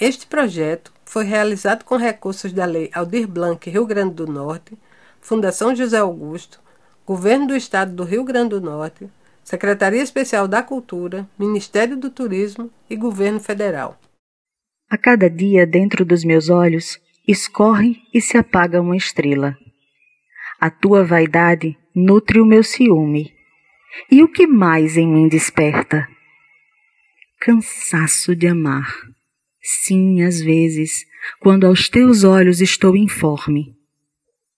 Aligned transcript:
Este 0.00 0.26
projeto 0.26 0.92
foi 1.04 1.24
realizado 1.24 1.84
com 1.84 1.96
recursos 1.96 2.52
da 2.52 2.64
Lei 2.64 2.90
Aldir 2.92 3.28
Blanc 3.28 3.70
Rio 3.70 3.86
Grande 3.86 4.14
do 4.14 4.26
Norte, 4.26 4.76
Fundação 5.20 5.74
José 5.74 5.98
Augusto, 5.98 6.60
Governo 7.06 7.46
do 7.46 7.56
Estado 7.56 7.92
do 7.92 8.02
Rio 8.02 8.24
Grande 8.24 8.50
do 8.50 8.60
Norte, 8.60 9.08
Secretaria 9.44 10.02
Especial 10.02 10.48
da 10.48 10.62
Cultura, 10.62 11.28
Ministério 11.38 11.96
do 11.96 12.10
Turismo 12.10 12.70
e 12.90 12.96
Governo 12.96 13.38
Federal. 13.38 13.96
A 14.90 14.98
cada 14.98 15.30
dia, 15.30 15.64
dentro 15.64 16.04
dos 16.04 16.24
meus 16.24 16.50
olhos, 16.50 16.98
escorre 17.26 18.02
e 18.12 18.20
se 18.20 18.36
apaga 18.36 18.80
uma 18.80 18.96
estrela. 18.96 19.56
A 20.60 20.70
tua 20.70 21.04
vaidade 21.04 21.78
nutre 21.94 22.40
o 22.40 22.46
meu 22.46 22.64
ciúme. 22.64 23.32
E 24.10 24.22
o 24.24 24.28
que 24.28 24.46
mais 24.46 24.96
em 24.96 25.06
mim 25.06 25.28
desperta? 25.28 26.08
Cansaço 27.40 28.34
de 28.34 28.48
amar. 28.48 29.13
Sim, 29.66 30.22
às 30.22 30.42
vezes, 30.42 31.06
quando 31.40 31.66
aos 31.66 31.88
teus 31.88 32.22
olhos 32.22 32.60
estou 32.60 32.94
informe. 32.94 33.74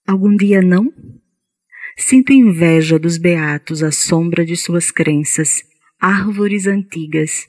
Algum 0.05 0.35
dia 0.35 0.61
não? 0.61 0.91
Sinto 1.97 2.33
inveja 2.33 2.99
dos 2.99 3.17
beatos 3.17 3.81
à 3.81 3.89
sombra 3.89 4.45
de 4.45 4.57
suas 4.57 4.91
crenças, 4.91 5.63
árvores 5.97 6.67
antigas. 6.67 7.47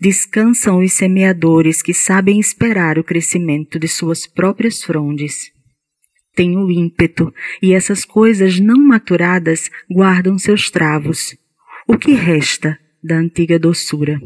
Descansam 0.00 0.82
os 0.82 0.92
semeadores 0.92 1.82
que 1.82 1.94
sabem 1.94 2.40
esperar 2.40 2.98
o 2.98 3.04
crescimento 3.04 3.78
de 3.78 3.86
suas 3.86 4.26
próprias 4.26 4.82
frondes. 4.82 5.52
Tenho 6.34 6.68
ímpeto, 6.68 7.32
e 7.62 7.74
essas 7.74 8.04
coisas 8.04 8.58
não 8.58 8.82
maturadas 8.82 9.70
guardam 9.88 10.36
seus 10.36 10.68
travos. 10.68 11.36
O 11.86 11.96
que 11.96 12.12
resta 12.12 12.76
da 13.02 13.18
antiga 13.18 13.56
doçura? 13.56 14.20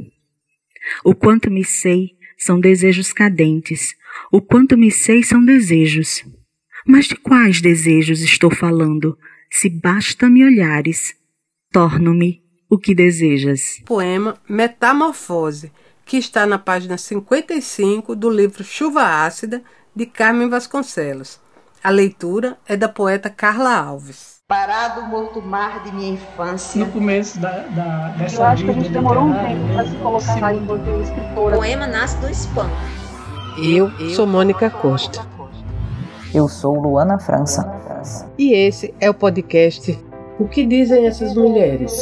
O 1.05 1.15
quanto 1.15 1.51
me 1.51 1.65
sei 1.65 2.16
são 2.37 2.61
desejos 2.61 3.13
cadentes, 3.13 3.95
o 4.31 4.41
quanto 4.41 4.77
me 4.77 4.91
sei 4.91 5.23
são 5.23 5.45
desejos. 5.45 6.25
Mas 6.87 7.07
de 7.07 7.17
quais 7.17 7.61
desejos 7.61 8.21
estou 8.21 8.51
falando? 8.51 9.19
Se 9.51 9.69
basta 9.69 10.29
me 10.29 10.45
olhares, 10.45 11.17
torno-me 11.73 12.43
o 12.69 12.79
que 12.79 12.95
desejas. 12.95 13.81
Poema 13.85 14.41
Metamorfose, 14.49 15.73
que 16.05 16.17
está 16.17 16.47
na 16.47 16.59
página 16.59 16.97
55 16.97 18.15
do 18.15 18.31
livro 18.31 18.63
Chuva 18.63 19.25
Ácida, 19.25 19.63
de 19.95 20.07
Carmen 20.07 20.49
Vasconcelos. 20.49 21.41
A 21.83 21.91
leitura 21.91 22.59
é 22.67 22.77
da 22.77 22.89
poeta 22.89 23.31
Carla 23.31 23.75
Alves. 23.75 24.36
Parado 24.49 25.03
morto 25.03 25.43
mar 25.43 25.83
de 25.83 25.93
minha 25.93 26.13
infância. 26.13 26.79
No 26.79 26.93
começo 26.93 27.41
da, 27.41 27.67
da, 27.67 28.09
dessa 28.11 28.43
Eu 28.43 28.47
acho 28.47 28.65
que 28.65 28.71
a 28.71 28.75
gente 28.75 28.91
demorou 28.91 29.25
um 29.25 29.33
tempo 29.33 29.73
para 29.75 29.85
se 29.85 29.97
colocar 29.97 30.37
na 30.41 30.55
enquanto 30.55 30.89
escritora. 31.03 31.57
O 31.57 31.59
poema 31.59 31.87
nasce 31.89 32.17
do 32.19 32.31
espanto. 32.31 32.71
Eu, 33.59 33.91
Eu 33.99 34.11
sou 34.11 34.25
Mônica 34.25 34.71
Costa. 34.71 35.27
Eu 36.33 36.49
sou 36.49 36.81
Luana 36.81 37.19
França. 37.19 37.69
E 38.39 38.53
esse 38.53 38.95
é 39.01 39.11
o 39.11 39.15
podcast 39.15 39.99
O 40.39 40.47
que 40.47 40.65
dizem 40.65 41.09
essas 41.09 41.35
mulheres? 41.35 41.93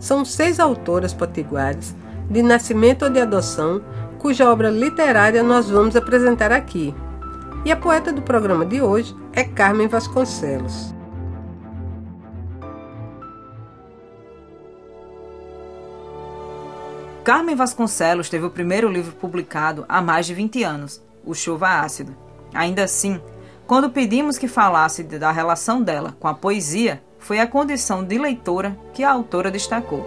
São 0.00 0.24
seis 0.24 0.58
autoras 0.58 1.12
potiguares, 1.12 1.94
de 2.30 2.42
nascimento 2.42 3.02
ou 3.02 3.10
de 3.10 3.20
adoção, 3.20 3.82
cuja 4.18 4.50
obra 4.50 4.70
literária 4.70 5.42
nós 5.42 5.68
vamos 5.68 5.94
apresentar 5.94 6.52
aqui. 6.52 6.94
E 7.66 7.72
a 7.72 7.76
poeta 7.76 8.12
do 8.12 8.22
programa 8.22 8.64
de 8.64 8.80
hoje 8.80 9.12
é 9.32 9.42
Carmen 9.42 9.88
Vasconcelos. 9.88 10.94
Carmen 17.24 17.56
Vasconcelos 17.56 18.28
teve 18.28 18.46
o 18.46 18.50
primeiro 18.52 18.88
livro 18.88 19.16
publicado 19.16 19.84
há 19.88 20.00
mais 20.00 20.26
de 20.26 20.34
20 20.34 20.62
anos, 20.62 21.02
O 21.24 21.34
Chuva 21.34 21.80
Ácido. 21.80 22.16
Ainda 22.54 22.84
assim, 22.84 23.20
quando 23.66 23.90
pedimos 23.90 24.38
que 24.38 24.46
falasse 24.46 25.02
da 25.02 25.32
relação 25.32 25.82
dela 25.82 26.16
com 26.20 26.28
a 26.28 26.34
poesia, 26.34 27.02
foi 27.18 27.40
a 27.40 27.48
condição 27.48 28.04
de 28.04 28.16
leitora 28.16 28.78
que 28.94 29.02
a 29.02 29.10
autora 29.10 29.50
destacou. 29.50 30.06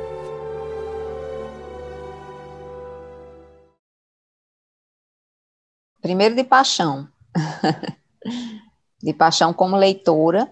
Primeiro 6.01 6.35
de 6.35 6.45
paixão. 6.45 7.09
de 9.01 9.13
paixão 9.13 9.53
como 9.53 9.75
leitora. 9.75 10.49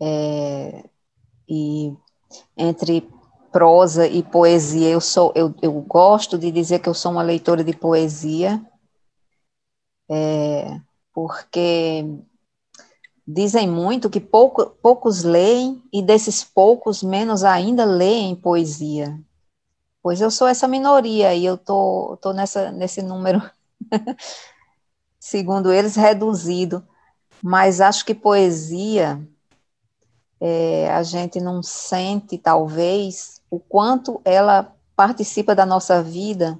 É, 0.00 0.84
e 1.48 1.94
entre 2.56 3.08
prosa 3.52 4.06
e 4.06 4.22
poesia, 4.22 4.88
eu 4.88 5.00
sou 5.00 5.32
eu, 5.36 5.54
eu 5.62 5.72
gosto 5.82 6.38
de 6.38 6.50
dizer 6.50 6.80
que 6.80 6.88
eu 6.88 6.94
sou 6.94 7.12
uma 7.12 7.22
leitora 7.22 7.62
de 7.62 7.74
poesia. 7.74 8.60
É, 10.10 10.80
porque 11.14 12.04
dizem 13.26 13.68
muito 13.68 14.10
que 14.10 14.20
pouco, 14.20 14.70
poucos 14.82 15.22
leem 15.22 15.82
e 15.92 16.02
desses 16.02 16.42
poucos, 16.42 17.02
menos 17.02 17.44
ainda 17.44 17.84
leem 17.84 18.34
poesia. 18.34 19.18
Pois 20.02 20.20
eu 20.20 20.30
sou 20.30 20.48
essa 20.48 20.66
minoria 20.66 21.34
e 21.34 21.44
eu 21.44 21.56
tô, 21.56 22.18
tô 22.20 22.32
nessa, 22.32 22.72
nesse 22.72 23.02
número, 23.02 23.40
segundo 25.22 25.72
eles, 25.72 25.94
reduzido. 25.94 26.84
Mas 27.40 27.80
acho 27.80 28.04
que 28.04 28.12
poesia, 28.12 29.22
é, 30.40 30.92
a 30.92 31.04
gente 31.04 31.40
não 31.40 31.62
sente, 31.62 32.36
talvez, 32.36 33.40
o 33.48 33.60
quanto 33.60 34.20
ela 34.24 34.74
participa 34.96 35.54
da 35.54 35.64
nossa 35.64 36.02
vida. 36.02 36.58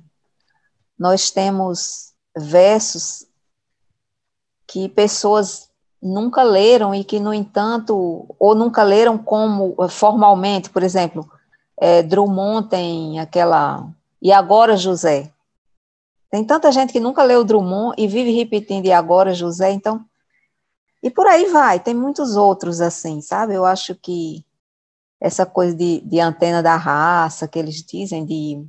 Nós 0.97 1.29
temos 1.33 2.13
versos 2.37 3.27
que 4.65 4.89
pessoas 4.89 5.69
nunca 6.01 6.45
leram 6.45 6.95
e 6.95 7.03
que, 7.03 7.19
no 7.19 7.35
entanto, 7.35 8.33
ou 8.39 8.55
nunca 8.55 8.85
leram 8.85 9.19
como 9.19 9.75
formalmente, 9.89 10.71
por 10.71 10.85
exemplo, 10.85 11.29
é, 11.77 12.01
Drummond 12.01 12.69
tem 12.69 13.19
aquela. 13.19 13.89
E 14.21 14.31
agora, 14.33 14.77
José? 14.77 15.33
Tem 16.33 16.45
tanta 16.45 16.73
gente 16.73 16.93
que 16.93 16.99
nunca 16.99 17.23
leu 17.23 17.45
Drummond 17.45 17.95
e 17.97 18.09
vive 18.09 18.33
repetindo 18.33 18.87
e 18.87 18.93
agora, 18.93 19.33
José, 19.33 19.71
então. 19.71 20.05
E 21.01 21.11
por 21.11 21.29
aí 21.29 21.47
vai, 21.51 21.79
tem 21.79 21.95
muitos 21.95 22.35
outros 22.35 22.81
assim, 22.81 23.21
sabe? 23.21 23.55
Eu 23.55 23.65
acho 23.65 23.95
que 23.95 24.45
essa 25.21 25.47
coisa 25.47 25.77
de, 25.77 26.01
de 26.01 26.19
antena 26.19 26.61
da 26.61 26.75
raça 26.75 27.47
que 27.47 27.59
eles 27.59 27.85
dizem, 27.85 28.25
de, 28.27 28.67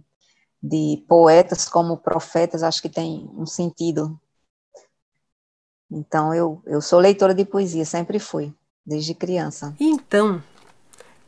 de 0.62 1.04
poetas 1.08 1.68
como 1.68 1.98
profetas, 1.98 2.62
acho 2.62 2.82
que 2.82 2.90
tem 2.90 3.28
um 3.36 3.48
sentido 3.48 4.20
então, 5.96 6.34
eu, 6.34 6.60
eu 6.66 6.82
sou 6.82 7.00
leitora 7.00 7.36
de 7.36 7.46
poesia, 7.46 7.86
sempre 7.86 8.18
fui, 8.18 8.52
desde 8.84 9.14
criança. 9.14 9.76
Então, 9.80 10.44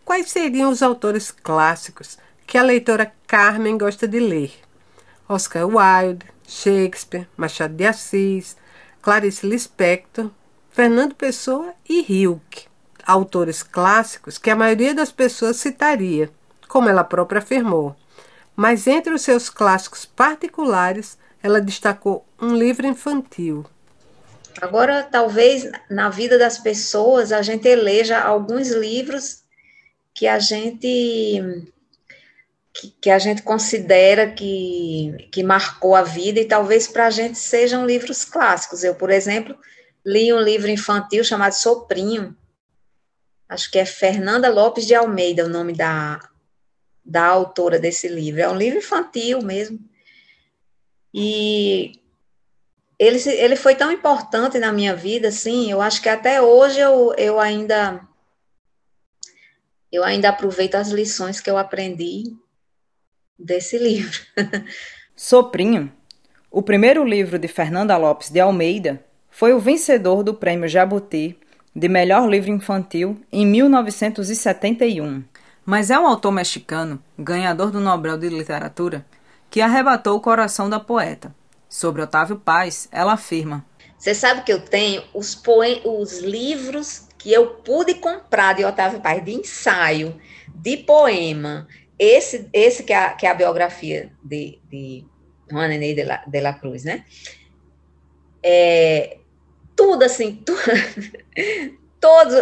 quais 0.04 0.32
seriam 0.32 0.72
os 0.72 0.82
autores 0.82 1.30
clássicos 1.30 2.18
que 2.48 2.58
a 2.58 2.64
leitora 2.64 3.14
Carmen 3.28 3.78
gosta 3.78 4.08
de 4.08 4.20
ler? 4.20 4.65
Oscar 5.28 5.66
Wilde, 5.66 6.26
Shakespeare, 6.48 7.28
Machado 7.36 7.76
de 7.76 7.86
Assis, 7.86 8.56
Clarice 9.02 9.46
Lispector, 9.46 10.30
Fernando 10.70 11.16
Pessoa 11.16 11.74
e 11.88 12.06
Hilke, 12.12 12.68
autores 13.06 13.64
clássicos 13.64 14.38
que 14.38 14.50
a 14.50 14.56
maioria 14.56 14.94
das 14.94 15.12
pessoas 15.12 15.58
citaria, 15.58 16.30
como 16.68 16.90
ela 16.90 17.04
própria 17.04 17.40
afirmou. 17.40 17.96
Mas 18.56 18.88
entre 18.88 19.14
os 19.14 19.22
seus 19.22 19.50
clássicos 19.50 20.06
particulares, 20.06 21.18
ela 21.42 21.62
destacou 21.62 22.26
um 22.42 22.56
livro 22.56 22.88
infantil, 22.88 23.66
Agora, 24.62 25.04
talvez 25.04 25.70
na 25.90 26.10
vida 26.10 26.38
das 26.38 26.58
pessoas 26.58 27.32
a 27.32 27.42
gente 27.42 27.68
eleja 27.68 28.22
alguns 28.22 28.70
livros 28.70 29.44
que 30.14 30.28
a 30.28 30.40
gente 30.40 31.66
que, 32.76 32.94
que 33.02 33.10
a 33.10 33.18
gente 33.18 33.42
considera 33.42 34.30
que, 34.30 35.30
que 35.32 35.42
marcou 35.42 35.96
a 35.96 36.02
vida 36.02 36.42
e 36.42 36.46
talvez 36.46 36.88
para 36.88 37.08
a 37.08 37.10
gente 37.10 37.40
sejam 37.40 37.86
livros 37.86 38.26
clássicos. 38.26 38.84
Eu, 38.84 38.94
por 38.94 39.10
exemplo, 39.10 39.58
li 40.06 40.34
um 40.34 40.40
livro 40.40 40.70
infantil 40.70 41.24
chamado 41.24 41.54
Soprinho. 41.54 42.36
Acho 43.48 43.72
que 43.72 43.80
é 43.80 43.86
Fernanda 43.86 44.50
Lopes 44.50 44.86
de 44.86 44.94
Almeida 44.94 45.46
o 45.46 45.50
nome 45.50 45.72
da, 45.72 46.20
da 47.04 47.26
autora 47.26 47.80
desse 47.80 48.10
livro. 48.10 48.42
É 48.42 48.50
um 48.50 48.58
livro 48.58 48.80
infantil 48.80 49.42
mesmo. 49.42 49.80
E 51.14 51.94
ele, 53.00 53.18
ele 53.30 53.56
foi 53.56 53.74
tão 53.76 53.90
importante 53.90 54.60
na 54.60 54.74
minha 54.74 54.94
vida, 54.94 55.30
assim, 55.30 55.72
eu 55.72 55.82
acho 55.82 56.02
que 56.02 56.10
até 56.10 56.42
hoje 56.42 56.80
eu, 56.80 57.14
eu 57.18 57.40
ainda 57.40 58.06
eu 59.92 60.04
ainda 60.04 60.28
aproveito 60.28 60.76
as 60.76 60.90
lições 60.90 61.40
que 61.40 61.50
eu 61.50 61.58
aprendi 61.58 62.36
desse 63.38 63.78
livro. 63.78 64.20
Soprinho, 65.16 65.92
o 66.52 66.62
primeiro 66.62 67.04
livro 67.04 67.38
de 67.38 67.48
Fernanda 67.48 67.98
Lopes 67.98 68.30
de 68.30 68.40
Almeida, 68.40 69.04
foi 69.30 69.54
o 69.54 69.60
vencedor 69.60 70.24
do 70.24 70.34
Prêmio 70.34 70.70
Jabuti 70.70 71.38
de 71.76 71.90
melhor 71.90 72.30
livro 72.30 72.50
infantil 72.50 73.20
em 73.32 73.46
1971. 73.46 75.24
Mas 75.66 75.90
é 75.90 76.00
um 76.00 76.08
autor 76.08 76.32
mexicano, 76.32 77.04
ganhador 77.18 77.72
do 77.72 77.80
Nobel 77.80 78.18
de 78.18 78.30
Literatura, 78.30 79.06
que 79.50 79.60
arrebatou 79.60 80.16
o 80.16 80.22
coração 80.22 80.70
da 80.70 80.80
poeta. 80.80 81.36
Sobre 81.68 82.02
Otávio 82.02 82.38
Paz, 82.38 82.88
ela 82.92 83.14
afirma: 83.14 83.66
Você 83.98 84.14
sabe 84.14 84.44
que 84.44 84.54
eu 84.54 84.62
tenho 84.62 85.04
os, 85.14 85.42
os 85.84 86.20
livros 86.20 87.08
que 87.18 87.34
eu 87.34 87.48
pude 87.48 87.96
comprar 87.96 88.54
de 88.54 88.64
Otávio 88.64 89.02
Paz, 89.02 89.26
de 89.26 89.34
ensaio, 89.34 90.16
de 90.54 90.78
poema. 90.78 91.68
Esse, 91.98 92.50
esse 92.52 92.84
que, 92.84 92.94
é 92.94 92.98
a, 92.98 93.14
que 93.14 93.26
é 93.26 93.30
a 93.30 93.34
biografia 93.34 94.12
de, 94.24 94.60
de 94.70 95.06
Juana 95.50 95.70
Nenê 95.70 95.94
de 95.94 96.04
la, 96.04 96.24
de 96.26 96.42
la 96.42 96.54
Cruz, 96.54 96.84
né? 96.84 97.06
É, 98.44 99.18
tudo 99.76 100.04
assim, 100.04 100.36
tu, 100.46 100.54
todos, 102.00 102.34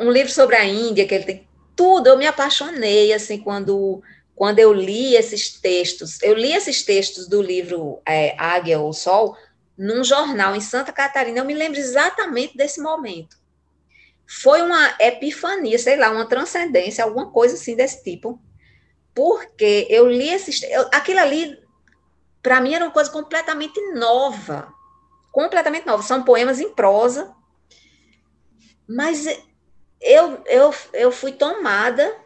um 0.00 0.10
livro 0.10 0.32
sobre 0.32 0.56
a 0.56 0.64
Índia 0.64 1.06
que 1.06 1.14
ele 1.14 1.24
tem, 1.24 1.48
tudo, 1.76 2.08
eu 2.08 2.18
me 2.18 2.26
apaixonei, 2.26 3.12
assim, 3.12 3.38
quando, 3.38 4.02
quando 4.34 4.58
eu 4.58 4.72
li 4.72 5.16
esses 5.16 5.60
textos, 5.60 6.22
eu 6.22 6.34
li 6.34 6.52
esses 6.52 6.82
textos 6.82 7.26
do 7.26 7.40
livro 7.40 8.00
é, 8.06 8.34
Águia 8.38 8.78
ou 8.78 8.92
Sol, 8.92 9.36
num 9.76 10.04
jornal 10.04 10.54
em 10.54 10.60
Santa 10.60 10.92
Catarina, 10.92 11.38
eu 11.38 11.44
me 11.44 11.54
lembro 11.54 11.78
exatamente 11.78 12.54
desse 12.56 12.80
momento. 12.82 13.38
Foi 14.26 14.60
uma 14.62 14.94
epifania, 15.00 15.78
sei 15.78 15.96
lá, 15.96 16.10
uma 16.10 16.26
transcendência, 16.26 17.02
alguma 17.02 17.30
coisa 17.30 17.54
assim 17.54 17.74
desse 17.74 18.04
tipo, 18.04 18.38
porque 19.14 19.86
eu 19.90 20.08
li 20.08 20.28
esses, 20.28 20.62
eu, 20.62 20.88
aquilo 20.92 21.20
ali, 21.20 21.58
para 22.42 22.60
mim 22.60 22.74
era 22.74 22.84
uma 22.84 22.92
coisa 22.92 23.10
completamente 23.10 23.80
nova, 23.92 24.72
completamente 25.32 25.86
nova, 25.86 26.02
são 26.02 26.22
poemas 26.22 26.60
em 26.60 26.72
prosa, 26.74 27.34
mas 28.88 29.26
eu, 30.00 30.42
eu, 30.46 30.74
eu 30.92 31.12
fui 31.12 31.32
tomada 31.32 32.16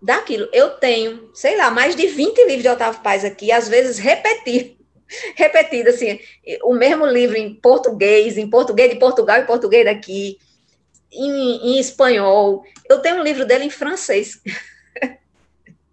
daquilo. 0.00 0.48
Eu 0.52 0.70
tenho, 0.70 1.30
sei 1.32 1.56
lá, 1.56 1.70
mais 1.70 1.94
de 1.94 2.06
20 2.06 2.38
livros 2.44 2.62
de 2.62 2.68
Otávio 2.68 3.00
Paz 3.00 3.24
aqui, 3.24 3.52
às 3.52 3.68
vezes 3.68 3.98
repetido, 3.98 4.76
repetido, 5.36 5.88
assim, 5.90 6.18
o 6.64 6.74
mesmo 6.74 7.06
livro 7.06 7.36
em 7.36 7.54
português, 7.54 8.36
em 8.36 8.50
português 8.50 8.90
de 8.90 8.98
Portugal 8.98 9.38
e 9.38 9.46
português 9.46 9.84
daqui, 9.84 10.38
em, 11.10 11.74
em 11.74 11.78
espanhol. 11.78 12.64
Eu 12.88 13.00
tenho 13.00 13.16
um 13.16 13.22
livro 13.22 13.44
dele 13.46 13.64
em 13.64 13.70
francês, 13.70 14.40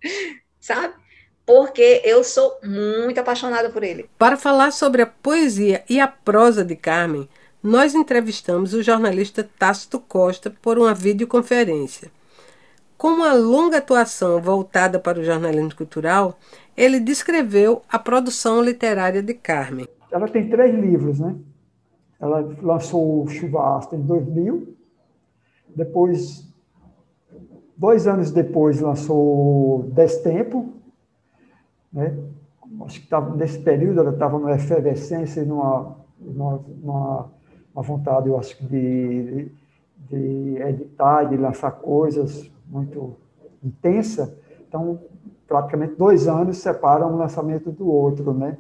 sabe? 0.60 0.94
Porque 1.46 2.02
eu 2.06 2.24
sou 2.24 2.60
muito 2.64 3.20
apaixonada 3.20 3.70
por 3.70 3.84
ele. 3.84 4.10
Para 4.18 4.38
falar 4.38 4.72
sobre 4.72 5.02
a 5.02 5.08
poesia 5.08 5.84
e 5.90 6.00
a 6.00 6.08
prosa 6.08 6.64
de 6.64 6.76
Carmen, 6.76 7.28
nós 7.62 7.96
entrevistamos 7.96 8.74
o 8.74 8.84
jornalista 8.84 9.48
Tácito 9.58 10.00
Costa 10.00 10.54
por 10.62 10.78
uma 10.78 10.94
videoconferência. 10.94 12.12
Com 12.98 13.10
uma 13.10 13.34
longa 13.34 13.78
atuação 13.78 14.42
voltada 14.42 15.00
para 15.00 15.20
o 15.20 15.24
jornalismo 15.24 15.76
cultural, 15.76 16.38
ele 16.76 17.00
descreveu 17.00 17.82
a 17.90 17.98
produção 17.98 18.62
literária 18.62 19.24
de 19.24 19.34
Carmen. 19.34 19.88
Ela 20.12 20.28
tem 20.28 20.50
três 20.50 20.74
livros, 20.76 21.20
né? 21.20 21.36
Ela 22.20 22.42
lançou 22.62 23.28
Chuva 23.28 23.78
Ácida 23.78 23.96
em 23.96 24.02
2000, 24.02 24.76
depois, 25.76 26.49
dois 27.80 28.08
anos 28.08 28.30
depois, 28.32 28.82
lançou 28.82 29.84
Destempo, 29.94 30.74
né? 31.92 32.16
Acho 32.86 33.02
que 33.02 33.08
tava, 33.08 33.36
nesse 33.36 33.60
período 33.60 34.02
ela 34.02 34.12
estava 34.12 34.38
numa 34.38 34.54
efervescência, 34.54 35.44
numa, 35.44 35.96
numa, 36.20 36.62
numa 36.84 37.30
uma 37.74 37.84
vontade, 37.84 38.28
eu 38.28 38.38
acho, 38.38 38.62
de, 38.66 39.52
de 40.10 40.58
editar, 40.62 41.24
de 41.24 41.38
lançar 41.38 41.72
coisas 41.72 42.50
muito 42.68 43.16
intensa. 43.64 44.38
Então, 44.68 45.00
praticamente 45.48 45.96
dois 45.96 46.28
anos 46.28 46.58
separam 46.58 47.14
um 47.14 47.18
lançamento 47.18 47.72
do 47.72 47.90
outro, 47.90 48.34
né? 48.34 48.58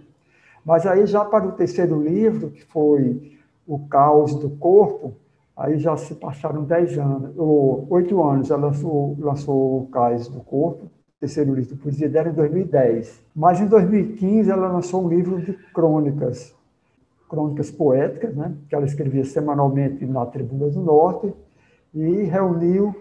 Mas 0.63 0.85
aí 0.85 1.05
já 1.05 1.23
para 1.25 1.47
o 1.47 1.51
terceiro 1.51 2.01
livro, 2.01 2.49
que 2.51 2.63
foi 2.65 3.37
O 3.67 3.79
Caos 3.87 4.35
do 4.35 4.49
Corpo, 4.51 5.13
aí 5.59 5.77
já 5.77 5.95
se 5.97 6.15
passaram 6.15 6.63
dez 6.63 6.97
anos, 6.97 7.37
ou 7.37 7.85
oito 7.89 8.23
anos, 8.23 8.49
ela 8.49 8.67
lançou, 8.67 9.15
lançou 9.19 9.81
O 9.81 9.87
Caos 9.87 10.29
do 10.29 10.39
Corpo, 10.39 10.89
terceiro 11.19 11.53
livro 11.53 11.75
de 11.75 11.81
poesia 11.81 12.07
dela 12.07 12.29
em 12.29 12.33
2010. 12.33 13.21
Mas 13.35 13.59
em 13.59 13.67
2015 13.67 14.49
ela 14.49 14.69
lançou 14.69 15.05
um 15.05 15.09
livro 15.09 15.41
de 15.41 15.51
crônicas, 15.73 16.55
crônicas 17.27 17.69
poéticas, 17.69 18.33
né, 18.33 18.53
que 18.69 18.73
ela 18.73 18.85
escrevia 18.85 19.25
semanalmente 19.25 20.05
na 20.05 20.25
Tribuna 20.25 20.69
do 20.69 20.79
Norte, 20.79 21.33
e 21.93 22.23
reuniu 22.23 22.95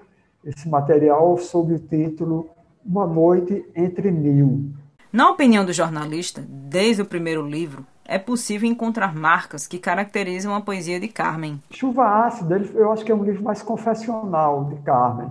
esse 0.44 0.68
material 0.68 1.38
sob 1.38 1.74
o 1.74 1.78
título 1.78 2.48
Uma 2.84 3.06
Noite 3.06 3.64
entre 3.76 4.10
Mil. 4.10 4.64
Na 5.12 5.30
opinião 5.30 5.64
do 5.64 5.72
jornalista, 5.72 6.44
desde 6.48 7.02
o 7.02 7.06
primeiro 7.06 7.46
livro, 7.46 7.86
é 8.08 8.18
possível 8.18 8.68
encontrar 8.68 9.14
marcas 9.14 9.66
que 9.66 9.78
caracterizam 9.78 10.54
a 10.54 10.60
poesia 10.62 10.98
de 10.98 11.08
Carmen. 11.08 11.62
Chuva 11.70 12.26
Ácida, 12.26 12.56
eu 12.74 12.90
acho 12.90 13.04
que 13.04 13.12
é 13.12 13.14
um 13.14 13.22
livro 13.22 13.44
mais 13.44 13.62
confessional 13.62 14.64
de 14.64 14.76
Carmen. 14.76 15.30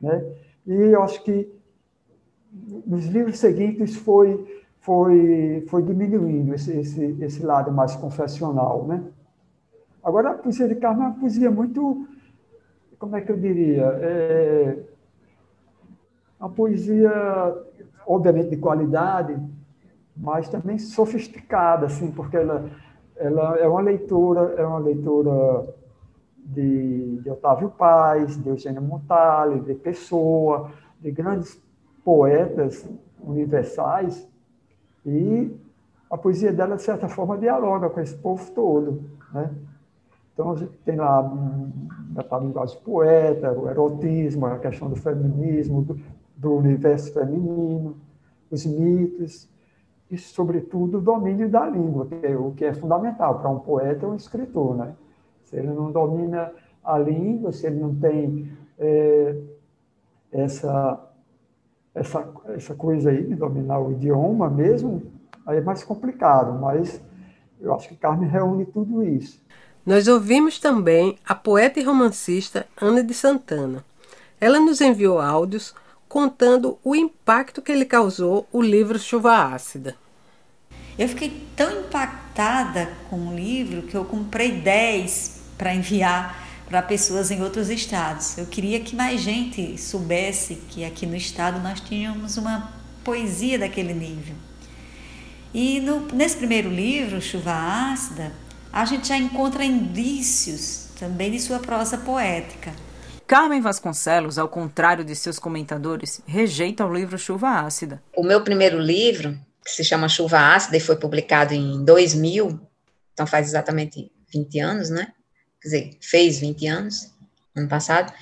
Né? 0.00 0.22
E 0.66 0.72
eu 0.72 1.02
acho 1.02 1.24
que 1.24 1.50
nos 2.86 3.06
livros 3.06 3.38
seguintes 3.38 3.96
foi 3.96 4.62
foi, 4.82 5.64
foi 5.68 5.82
diminuindo 5.82 6.54
esse, 6.54 6.72
esse, 6.72 7.16
esse 7.20 7.42
lado 7.42 7.70
mais 7.70 7.94
confessional, 7.94 8.84
né? 8.84 9.02
Agora, 10.02 10.32
a 10.32 10.34
poesia 10.34 10.66
de 10.66 10.74
Carmen 10.74 11.04
é 11.04 11.08
uma 11.10 11.18
poesia 11.20 11.50
muito, 11.52 12.08
como 12.98 13.16
é 13.16 13.20
que 13.20 13.30
eu 13.30 13.38
diria, 13.38 13.84
é 14.00 14.78
uma 16.40 16.50
poesia, 16.50 17.12
obviamente, 18.04 18.50
de 18.50 18.56
qualidade, 18.56 19.40
mas 20.16 20.48
também 20.48 20.78
sofisticada, 20.78 21.86
assim, 21.86 22.10
porque 22.10 22.36
ela, 22.36 22.70
ela 23.16 23.58
é 23.58 23.66
uma 23.66 23.80
leitura, 23.80 24.54
é 24.56 24.66
uma 24.66 24.78
leitura 24.78 25.74
de, 26.44 27.18
de 27.18 27.30
Otávio 27.30 27.70
Paz, 27.70 28.36
de 28.42 28.48
Eugênio 28.48 28.82
Montale, 28.82 29.60
de 29.60 29.74
Pessoa, 29.74 30.70
de 31.00 31.10
grandes 31.10 31.60
poetas 32.04 32.88
universais, 33.20 34.28
e 35.04 35.54
a 36.10 36.18
poesia 36.18 36.52
dela, 36.52 36.76
de 36.76 36.82
certa 36.82 37.08
forma, 37.08 37.38
dialoga 37.38 37.88
com 37.88 38.00
esse 38.00 38.14
povo 38.14 38.50
todo. 38.52 39.02
Né? 39.32 39.50
Então, 40.32 40.52
a 40.52 40.56
gente 40.56 40.72
tem 40.84 40.96
lá 40.96 41.18
a 42.30 42.38
linguagem 42.38 42.78
poeta, 42.80 43.52
o 43.52 43.68
erotismo, 43.68 44.46
a 44.46 44.58
questão 44.58 44.88
do 44.88 44.96
feminismo, 44.96 45.82
do, 45.82 46.00
do 46.36 46.54
universo 46.54 47.12
feminino, 47.12 47.96
os 48.50 48.66
mitos, 48.66 49.48
e, 50.12 50.18
sobretudo, 50.18 50.98
o 50.98 51.00
domínio 51.00 51.48
da 51.48 51.66
língua, 51.66 52.06
que 52.06 52.26
é 52.26 52.36
o 52.36 52.52
que 52.52 52.64
é 52.64 52.74
fundamental 52.74 53.40
para 53.40 53.50
um 53.50 53.58
poeta 53.58 54.06
ou 54.06 54.12
um 54.12 54.16
escritor. 54.16 54.76
Né? 54.76 54.92
Se 55.44 55.56
ele 55.56 55.68
não 55.68 55.90
domina 55.90 56.52
a 56.84 56.98
língua, 56.98 57.50
se 57.50 57.66
ele 57.66 57.80
não 57.80 57.94
tem 57.94 58.52
é, 58.78 59.36
essa 60.30 61.08
essa, 61.94 62.26
essa 62.48 62.74
coisa 62.74 63.10
aí 63.10 63.22
de 63.26 63.34
dominar 63.34 63.78
o 63.78 63.92
idioma 63.92 64.48
mesmo, 64.48 65.02
aí 65.46 65.58
é 65.58 65.60
mais 65.60 65.84
complicado, 65.84 66.58
mas 66.58 67.00
eu 67.60 67.74
acho 67.74 67.88
que 67.88 67.96
Carmen 67.96 68.28
reúne 68.28 68.64
tudo 68.64 69.04
isso. 69.04 69.42
Nós 69.84 70.08
ouvimos 70.08 70.58
também 70.58 71.18
a 71.26 71.34
poeta 71.34 71.80
e 71.80 71.82
romancista 71.82 72.66
Ana 72.80 73.02
de 73.02 73.12
Santana. 73.12 73.84
Ela 74.40 74.58
nos 74.58 74.80
enviou 74.80 75.20
áudios 75.20 75.74
contando 76.08 76.78
o 76.84 76.94
impacto 76.94 77.62
que 77.62 77.72
ele 77.72 77.84
causou 77.84 78.46
o 78.52 78.60
livro 78.60 78.98
Chuva 78.98 79.52
Ácida. 79.52 79.96
Eu 80.98 81.08
fiquei 81.08 81.46
tão 81.56 81.80
impactada 81.80 82.90
com 83.08 83.28
o 83.28 83.34
livro 83.34 83.82
que 83.82 83.96
eu 83.96 84.04
comprei 84.04 84.52
10 84.52 85.40
para 85.56 85.74
enviar 85.74 86.42
para 86.68 86.82
pessoas 86.82 87.30
em 87.30 87.42
outros 87.42 87.70
estados. 87.70 88.38
Eu 88.38 88.46
queria 88.46 88.80
que 88.80 88.96
mais 88.96 89.20
gente 89.20 89.78
soubesse 89.78 90.56
que 90.68 90.84
aqui 90.84 91.06
no 91.06 91.16
estado 91.16 91.60
nós 91.60 91.80
tínhamos 91.80 92.36
uma 92.36 92.72
poesia 93.04 93.58
daquele 93.58 93.92
nível. 93.92 94.34
E 95.52 95.80
no, 95.80 96.08
nesse 96.08 96.36
primeiro 96.36 96.70
livro, 96.70 97.20
Chuva 97.20 97.52
Ácida, 97.92 98.32
a 98.72 98.84
gente 98.86 99.08
já 99.08 99.18
encontra 99.18 99.64
indícios 99.64 100.88
também 100.98 101.30
de 101.30 101.40
sua 101.40 101.58
prosa 101.58 101.98
poética. 101.98 102.72
Carmen 103.26 103.60
Vasconcelos, 103.60 104.38
ao 104.38 104.48
contrário 104.48 105.04
de 105.04 105.14
seus 105.14 105.38
comentadores, 105.38 106.22
rejeita 106.26 106.86
o 106.86 106.92
livro 106.92 107.18
Chuva 107.18 107.60
Ácida. 107.60 108.02
O 108.16 108.22
meu 108.22 108.42
primeiro 108.42 108.78
livro, 108.78 109.38
que 109.64 109.70
se 109.70 109.84
chama 109.84 110.08
Chuva 110.08 110.54
Ácida 110.54 110.76
e 110.76 110.80
foi 110.80 110.96
publicado 110.96 111.54
em 111.54 111.84
2000, 111.84 112.60
então 113.12 113.26
faz 113.26 113.48
exatamente 113.48 114.10
20 114.32 114.58
anos, 114.60 114.90
né? 114.90 115.12
quer 115.62 115.68
dizer, 115.68 115.98
fez 116.00 116.40
20 116.40 116.66
anos, 116.66 117.12
ano 117.54 117.68
passado, 117.68 118.12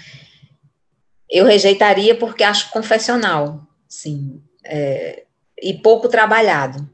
eu 1.28 1.46
rejeitaria 1.46 2.14
porque 2.14 2.44
acho 2.44 2.70
confessional, 2.70 3.66
sim, 3.88 4.42
é, 4.64 5.24
e 5.60 5.74
pouco 5.74 6.08
trabalhado. 6.08 6.88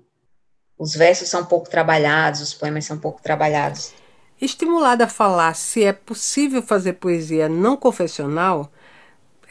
Os 0.78 0.94
versos 0.94 1.28
são 1.28 1.44
pouco 1.44 1.68
trabalhados, 1.68 2.40
os 2.40 2.54
poemas 2.54 2.84
são 2.84 2.98
pouco 2.98 3.20
trabalhados. 3.22 3.92
Estimulada 4.40 5.04
a 5.04 5.08
falar 5.08 5.54
se 5.54 5.82
é 5.82 5.92
possível 5.92 6.62
fazer 6.62 6.94
poesia 6.94 7.48
não 7.48 7.76
confessional, 7.76 8.70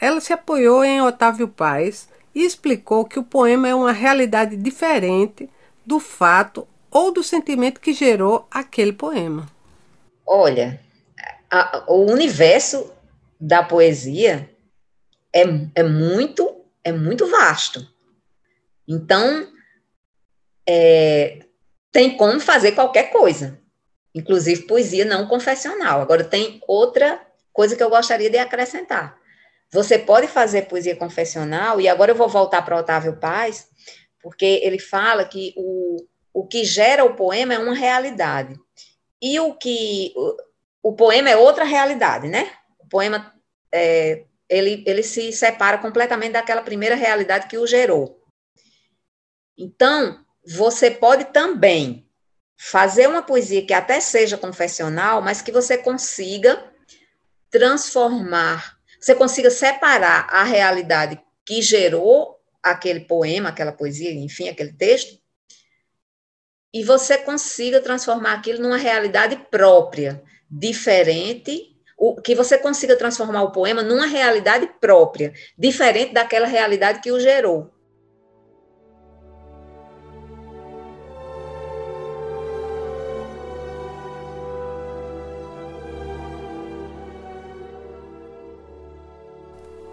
ela 0.00 0.20
se 0.20 0.32
apoiou 0.32 0.84
em 0.84 1.02
Otávio 1.02 1.48
Paz 1.48 2.08
e 2.36 2.44
explicou 2.44 3.06
que 3.06 3.18
o 3.18 3.24
poema 3.24 3.66
é 3.66 3.74
uma 3.74 3.92
realidade 3.92 4.58
diferente 4.58 5.48
do 5.86 5.98
fato 5.98 6.68
ou 6.90 7.10
do 7.10 7.22
sentimento 7.22 7.80
que 7.80 7.94
gerou 7.94 8.46
aquele 8.50 8.92
poema? 8.92 9.48
Olha, 10.26 10.78
a, 11.50 11.84
o 11.88 12.04
universo 12.12 12.92
da 13.40 13.62
poesia 13.62 14.50
é, 15.32 15.44
é 15.74 15.82
muito 15.82 16.60
é 16.84 16.92
muito 16.92 17.26
vasto. 17.26 17.88
Então, 18.86 19.50
é, 20.68 21.40
tem 21.90 22.18
como 22.18 22.38
fazer 22.38 22.72
qualquer 22.72 23.10
coisa, 23.10 23.58
inclusive 24.14 24.66
poesia 24.66 25.06
não 25.06 25.26
confessional. 25.26 26.02
Agora, 26.02 26.22
tem 26.22 26.60
outra 26.68 27.20
coisa 27.50 27.74
que 27.74 27.82
eu 27.82 27.88
gostaria 27.88 28.28
de 28.28 28.38
acrescentar. 28.38 29.18
Você 29.76 29.98
pode 29.98 30.26
fazer 30.26 30.62
poesia 30.62 30.96
confessional, 30.96 31.78
e 31.78 31.86
agora 31.86 32.10
eu 32.10 32.16
vou 32.16 32.30
voltar 32.30 32.62
para 32.62 32.78
Otávio 32.78 33.20
Paz, 33.20 33.68
porque 34.22 34.58
ele 34.62 34.78
fala 34.78 35.22
que 35.26 35.52
o, 35.54 36.02
o 36.32 36.46
que 36.46 36.64
gera 36.64 37.04
o 37.04 37.14
poema 37.14 37.52
é 37.52 37.58
uma 37.58 37.74
realidade. 37.74 38.58
E 39.20 39.38
o 39.38 39.52
que. 39.52 40.14
O, 40.16 40.36
o 40.84 40.92
poema 40.94 41.28
é 41.28 41.36
outra 41.36 41.64
realidade, 41.64 42.26
né? 42.26 42.50
O 42.78 42.88
poema 42.88 43.34
é, 43.70 44.24
ele, 44.48 44.82
ele 44.86 45.02
se 45.02 45.30
separa 45.30 45.76
completamente 45.76 46.32
daquela 46.32 46.62
primeira 46.62 46.94
realidade 46.94 47.46
que 47.46 47.58
o 47.58 47.66
gerou. 47.66 48.18
Então, 49.58 50.24
você 50.42 50.90
pode 50.90 51.26
também 51.26 52.08
fazer 52.56 53.08
uma 53.08 53.22
poesia 53.22 53.66
que 53.66 53.74
até 53.74 54.00
seja 54.00 54.38
confessional, 54.38 55.20
mas 55.20 55.42
que 55.42 55.52
você 55.52 55.76
consiga 55.76 56.64
transformar, 57.50 58.75
você 59.00 59.14
consiga 59.14 59.50
separar 59.50 60.26
a 60.30 60.44
realidade 60.44 61.20
que 61.44 61.62
gerou 61.62 62.40
aquele 62.62 63.00
poema, 63.00 63.50
aquela 63.50 63.72
poesia, 63.72 64.12
enfim, 64.12 64.48
aquele 64.48 64.72
texto, 64.72 65.18
e 66.74 66.82
você 66.82 67.16
consiga 67.16 67.80
transformar 67.80 68.34
aquilo 68.34 68.60
numa 68.62 68.76
realidade 68.76 69.36
própria, 69.50 70.22
diferente, 70.50 71.74
o, 71.96 72.20
que 72.20 72.34
você 72.34 72.58
consiga 72.58 72.96
transformar 72.96 73.44
o 73.44 73.52
poema 73.52 73.82
numa 73.82 74.06
realidade 74.06 74.66
própria, 74.80 75.32
diferente 75.56 76.12
daquela 76.12 76.46
realidade 76.46 77.00
que 77.00 77.10
o 77.10 77.18
gerou. 77.18 77.72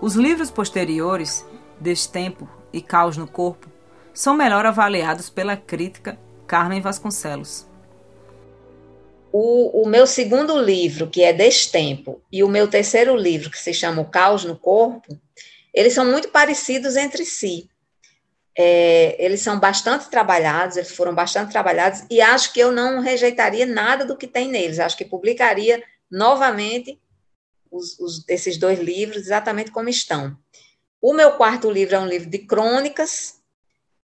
Os 0.03 0.15
livros 0.15 0.51
posteriores, 0.51 1.45
Destempo 1.79 2.45
e 2.73 2.81
Caos 2.81 3.15
no 3.15 3.25
Corpo, 3.25 3.71
são 4.13 4.35
melhor 4.35 4.65
avaliados 4.65 5.29
pela 5.29 5.55
crítica 5.55 6.19
Carmen 6.45 6.81
Vasconcelos. 6.81 7.65
O, 9.31 9.81
o, 9.81 9.87
meu 9.87 10.05
segundo 10.05 10.59
livro, 10.59 11.07
que 11.09 11.23
é 11.23 11.31
Destempo, 11.31 12.21
e 12.29 12.43
o 12.43 12.49
meu 12.49 12.67
terceiro 12.67 13.15
livro, 13.15 13.49
que 13.49 13.57
se 13.57 13.73
chama 13.73 14.01
O 14.01 14.09
Caos 14.09 14.43
no 14.43 14.57
Corpo, 14.57 15.17
eles 15.73 15.93
são 15.93 16.03
muito 16.03 16.27
parecidos 16.27 16.97
entre 16.97 17.23
si. 17.23 17.69
É, 18.57 19.15
eles 19.17 19.39
são 19.39 19.57
bastante 19.57 20.09
trabalhados, 20.09 20.75
eles 20.75 20.93
foram 20.93 21.15
bastante 21.15 21.53
trabalhados, 21.53 22.03
e 22.11 22.19
acho 22.19 22.51
que 22.51 22.59
eu 22.59 22.73
não 22.73 22.99
rejeitaria 22.99 23.65
nada 23.65 24.03
do 24.03 24.17
que 24.17 24.27
tem 24.27 24.49
neles. 24.49 24.79
Acho 24.79 24.97
que 24.97 25.05
publicaria 25.05 25.81
novamente 26.11 26.99
os, 27.73 27.99
os, 27.99 28.23
esses 28.29 28.57
dois 28.57 28.79
livros 28.79 29.23
exatamente 29.23 29.71
como 29.71 29.89
estão. 29.89 30.37
O 31.01 31.13
meu 31.13 31.31
quarto 31.31 31.69
livro 31.69 31.95
é 31.95 31.99
um 31.99 32.07
livro 32.07 32.29
de 32.29 32.37
crônicas, 32.37 33.41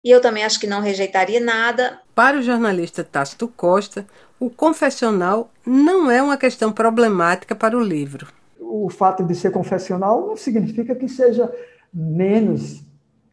e 0.03 0.11
eu 0.11 0.19
também 0.19 0.43
acho 0.43 0.59
que 0.59 0.67
não 0.67 0.81
rejeitaria 0.81 1.39
nada. 1.39 2.01
Para 2.13 2.37
o 2.37 2.41
jornalista 2.41 3.03
Tácito 3.03 3.47
Costa, 3.47 4.05
o 4.37 4.49
confessional 4.49 5.49
não 5.65 6.11
é 6.11 6.21
uma 6.21 6.37
questão 6.37 6.73
problemática 6.73 7.55
para 7.55 7.77
o 7.77 7.81
livro. 7.81 8.27
O 8.59 8.89
fato 8.89 9.23
de 9.23 9.33
ser 9.33 9.51
confessional 9.51 10.27
não 10.27 10.35
significa 10.35 10.93
que 10.93 11.07
seja 11.07 11.49
menos, 11.93 12.81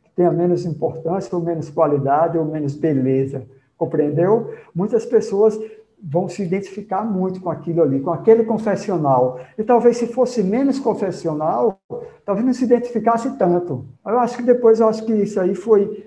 que 0.04 0.10
tenha 0.14 0.30
menos 0.30 0.64
importância, 0.64 1.34
ou 1.36 1.42
menos 1.42 1.68
qualidade, 1.68 2.38
ou 2.38 2.44
menos 2.44 2.76
beleza. 2.76 3.44
Compreendeu? 3.76 4.54
Muitas 4.72 5.04
pessoas 5.04 5.58
vão 6.02 6.28
se 6.28 6.42
identificar 6.42 7.04
muito 7.04 7.40
com 7.40 7.50
aquilo 7.50 7.82
ali, 7.82 8.00
com 8.00 8.10
aquele 8.10 8.44
confessional. 8.44 9.40
E 9.58 9.62
talvez 9.62 9.98
se 9.98 10.06
fosse 10.06 10.42
menos 10.42 10.78
confessional, 10.78 11.78
talvez 12.24 12.46
não 12.46 12.54
se 12.54 12.64
identificasse 12.64 13.36
tanto. 13.36 13.84
Eu 14.06 14.18
acho 14.18 14.36
que 14.36 14.42
depois, 14.42 14.80
eu 14.80 14.88
acho 14.88 15.04
que 15.04 15.12
isso 15.12 15.38
aí 15.38 15.54
foi, 15.54 16.06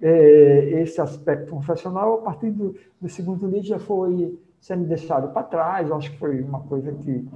é, 0.00 0.82
esse 0.82 1.00
aspecto 1.00 1.50
confessional, 1.52 2.14
a 2.14 2.22
partir 2.22 2.50
do, 2.50 2.74
do 3.00 3.08
segundo 3.08 3.46
livro 3.46 3.66
já 3.66 3.78
foi 3.78 4.38
sendo 4.60 4.84
deixado 4.84 5.32
para 5.32 5.42
trás, 5.42 5.88
eu 5.88 5.96
acho 5.96 6.10
que 6.10 6.18
foi 6.18 6.42
uma 6.42 6.60
coisa 6.60 6.92
que, 6.92 7.26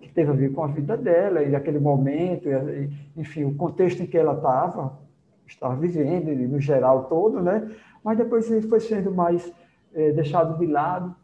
que 0.00 0.12
teve 0.12 0.30
a 0.30 0.34
ver 0.34 0.52
com 0.52 0.64
a 0.64 0.68
vida 0.68 0.96
dela, 0.96 1.42
e 1.42 1.54
aquele 1.54 1.78
momento, 1.78 2.48
e, 2.48 2.90
enfim, 3.14 3.44
o 3.44 3.54
contexto 3.54 4.02
em 4.02 4.06
que 4.06 4.16
ela 4.16 4.32
estava, 4.32 4.98
estava 5.46 5.76
vivendo, 5.76 6.30
no 6.48 6.58
geral 6.58 7.04
todo, 7.04 7.42
né? 7.42 7.70
Mas 8.02 8.16
depois 8.16 8.50
ele 8.50 8.66
foi 8.66 8.80
sendo 8.80 9.12
mais 9.12 9.52
é, 9.94 10.12
deixado 10.12 10.58
de 10.58 10.66
lado, 10.66 11.14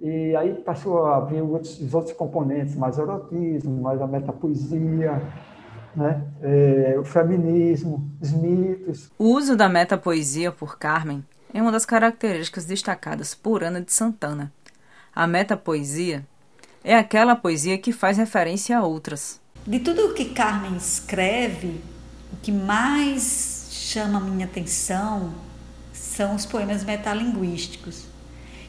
e 0.00 0.34
aí 0.34 0.54
passou 0.54 1.04
a 1.04 1.20
vir 1.20 1.42
outros, 1.42 1.78
os 1.78 1.92
outros 1.92 2.16
componentes, 2.16 2.74
mais 2.74 2.96
erotismo, 2.98 3.82
mais 3.82 4.00
a 4.00 4.06
metapoesia, 4.06 5.22
né? 5.94 6.22
É, 6.40 6.96
o 6.98 7.04
feminismo, 7.04 8.10
os 8.20 8.32
mitos. 8.32 9.10
O 9.18 9.24
uso 9.34 9.56
da 9.56 9.68
metapoesia 9.68 10.50
por 10.50 10.78
Carmen 10.78 11.24
é 11.52 11.60
uma 11.60 11.72
das 11.72 11.84
características 11.84 12.64
destacadas 12.64 13.34
por 13.34 13.62
Ana 13.62 13.80
de 13.80 13.92
Santana. 13.92 14.52
A 15.14 15.26
metapoesia 15.26 16.24
é 16.82 16.96
aquela 16.96 17.36
poesia 17.36 17.76
que 17.76 17.92
faz 17.92 18.16
referência 18.16 18.78
a 18.78 18.84
outras. 18.84 19.40
De 19.66 19.80
tudo 19.80 20.06
o 20.06 20.14
que 20.14 20.26
Carmen 20.26 20.76
escreve, 20.76 21.80
o 22.32 22.36
que 22.40 22.52
mais 22.52 23.68
chama 23.70 24.18
a 24.18 24.22
minha 24.22 24.46
atenção 24.46 25.34
são 25.92 26.34
os 26.34 26.46
poemas 26.46 26.84
metalinguísticos. 26.84 28.09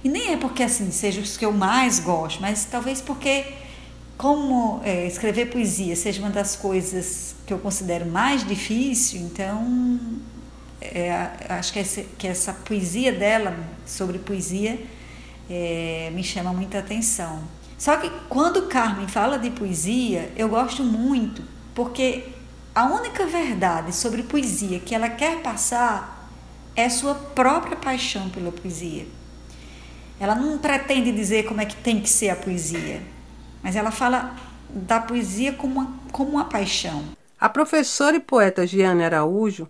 E 0.03 0.09
nem 0.09 0.33
é 0.33 0.37
porque 0.37 0.63
assim 0.63 0.89
sejam 0.91 1.21
os 1.21 1.37
que 1.37 1.45
eu 1.45 1.51
mais 1.51 1.99
gosto, 1.99 2.41
mas 2.41 2.65
talvez 2.65 3.01
porque 3.01 3.45
como 4.17 4.81
é, 4.83 5.07
escrever 5.07 5.47
poesia 5.47 5.95
seja 5.95 6.21
uma 6.21 6.29
das 6.29 6.55
coisas 6.55 7.35
que 7.45 7.53
eu 7.53 7.59
considero 7.59 8.05
mais 8.05 8.45
difícil, 8.45 9.21
então 9.21 9.99
é, 10.81 11.11
acho 11.49 11.73
que 11.73 11.79
essa, 11.79 12.03
que 12.17 12.27
essa 12.27 12.53
poesia 12.53 13.11
dela 13.11 13.55
sobre 13.85 14.17
poesia 14.19 14.79
é, 15.49 16.11
me 16.13 16.23
chama 16.23 16.51
muita 16.51 16.79
atenção. 16.79 17.43
Só 17.77 17.97
que 17.97 18.11
quando 18.29 18.67
Carmen 18.67 19.07
fala 19.07 19.37
de 19.37 19.49
poesia, 19.49 20.31
eu 20.35 20.49
gosto 20.49 20.83
muito, 20.83 21.43
porque 21.73 22.25
a 22.73 22.85
única 22.85 23.25
verdade 23.25 23.93
sobre 23.93 24.23
poesia 24.23 24.79
que 24.79 24.95
ela 24.95 25.09
quer 25.09 25.41
passar 25.41 26.29
é 26.75 26.87
sua 26.89 27.15
própria 27.15 27.75
paixão 27.75 28.29
pela 28.29 28.51
poesia. 28.51 29.05
Ela 30.21 30.35
não 30.35 30.59
pretende 30.59 31.11
dizer 31.11 31.45
como 31.45 31.61
é 31.61 31.65
que 31.65 31.75
tem 31.75 31.99
que 31.99 32.07
ser 32.07 32.29
a 32.29 32.35
poesia, 32.35 33.01
mas 33.63 33.75
ela 33.75 33.89
fala 33.89 34.35
da 34.69 34.99
poesia 34.99 35.51
como 35.51 35.79
uma, 35.79 35.93
como 36.11 36.29
uma 36.29 36.45
paixão. 36.45 37.03
A 37.39 37.49
professora 37.49 38.17
e 38.17 38.19
poeta 38.19 38.67
Giane 38.67 39.03
Araújo 39.03 39.67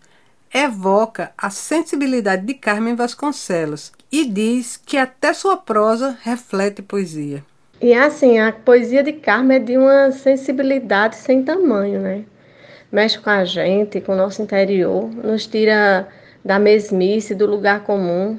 evoca 0.53 1.31
a 1.37 1.49
sensibilidade 1.49 2.45
de 2.45 2.53
Carmen 2.53 2.95
Vasconcelos 2.95 3.93
e 4.11 4.25
diz 4.25 4.75
que 4.75 4.97
até 4.97 5.31
sua 5.31 5.55
prosa 5.55 6.17
reflete 6.21 6.81
poesia. 6.81 7.45
E 7.79 7.93
assim, 7.93 8.37
a 8.37 8.51
poesia 8.51 9.01
de 9.01 9.13
Carmen 9.13 9.55
é 9.55 9.59
de 9.61 9.77
uma 9.77 10.11
sensibilidade 10.11 11.15
sem 11.15 11.43
tamanho, 11.43 12.01
né? 12.01 12.25
Mexe 12.91 13.17
com 13.17 13.29
a 13.29 13.45
gente, 13.45 14.01
com 14.01 14.11
o 14.11 14.17
nosso 14.17 14.41
interior, 14.41 15.09
nos 15.23 15.47
tira 15.47 16.09
da 16.43 16.59
mesmice, 16.59 17.33
do 17.33 17.45
lugar 17.45 17.85
comum, 17.85 18.37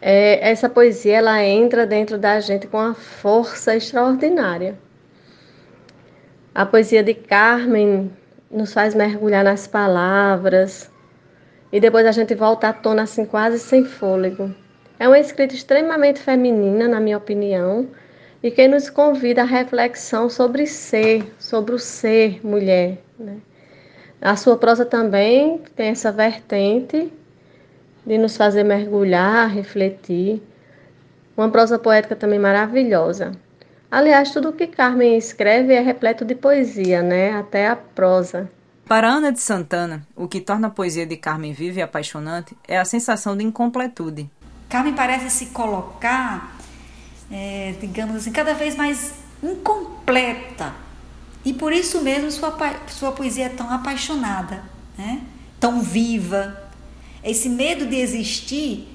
é, 0.00 0.50
essa 0.50 0.68
poesia 0.68 1.16
ela 1.18 1.42
entra 1.42 1.86
dentro 1.86 2.18
da 2.18 2.38
gente 2.40 2.66
com 2.66 2.76
uma 2.76 2.94
força 2.94 3.76
extraordinária. 3.76 4.78
A 6.54 6.66
poesia 6.66 7.02
de 7.02 7.14
Carmen 7.14 8.10
nos 8.50 8.72
faz 8.72 8.94
mergulhar 8.94 9.44
nas 9.44 9.66
palavras 9.66 10.90
e 11.72 11.78
depois 11.80 12.06
a 12.06 12.12
gente 12.12 12.34
volta 12.34 12.68
à 12.68 12.72
tona 12.72 13.02
assim 13.02 13.24
quase 13.24 13.58
sem 13.58 13.84
fôlego. 13.84 14.54
É 14.98 15.06
uma 15.06 15.18
escrita 15.18 15.54
extremamente 15.54 16.20
feminina, 16.20 16.88
na 16.88 16.98
minha 16.98 17.18
opinião, 17.18 17.88
e 18.42 18.50
que 18.50 18.66
nos 18.66 18.90
convida 18.90 19.42
à 19.42 19.44
reflexão 19.44 20.28
sobre 20.28 20.66
ser, 20.66 21.24
sobre 21.38 21.74
o 21.74 21.78
ser 21.78 22.44
mulher. 22.44 22.98
Né? 23.18 23.36
A 24.20 24.34
sua 24.34 24.56
prosa 24.56 24.84
também 24.84 25.62
tem 25.76 25.88
essa 25.90 26.10
vertente 26.10 27.12
de 28.08 28.16
nos 28.16 28.38
fazer 28.38 28.64
mergulhar, 28.64 29.50
refletir. 29.50 30.42
Uma 31.36 31.50
prosa 31.50 31.78
poética 31.78 32.16
também 32.16 32.38
maravilhosa. 32.38 33.32
Aliás, 33.90 34.30
tudo 34.30 34.52
que 34.54 34.66
Carmen 34.66 35.16
escreve 35.18 35.74
é 35.74 35.80
repleto 35.80 36.24
de 36.24 36.34
poesia, 36.34 37.02
né? 37.02 37.32
Até 37.34 37.68
a 37.68 37.76
prosa. 37.76 38.50
Para 38.86 39.08
Ana 39.08 39.30
de 39.30 39.40
Santana, 39.40 40.06
o 40.16 40.26
que 40.26 40.40
torna 40.40 40.68
a 40.68 40.70
poesia 40.70 41.06
de 41.06 41.18
Carmen 41.18 41.52
viva 41.52 41.80
e 41.80 41.82
apaixonante 41.82 42.56
é 42.66 42.78
a 42.78 42.84
sensação 42.86 43.36
de 43.36 43.44
incompletude. 43.44 44.30
Carmen 44.70 44.94
parece 44.94 45.28
se 45.28 45.46
colocar, 45.46 46.56
é, 47.30 47.74
digamos 47.78 48.16
assim, 48.16 48.32
cada 48.32 48.54
vez 48.54 48.74
mais 48.74 49.12
incompleta. 49.42 50.72
E 51.44 51.52
por 51.52 51.74
isso 51.74 52.00
mesmo 52.00 52.30
sua, 52.30 52.56
sua 52.88 53.12
poesia 53.12 53.46
é 53.46 53.50
tão 53.50 53.70
apaixonada, 53.70 54.62
né? 54.96 55.20
tão 55.60 55.82
viva. 55.82 56.67
Esse 57.22 57.48
medo 57.48 57.86
de 57.86 57.96
existir 57.96 58.88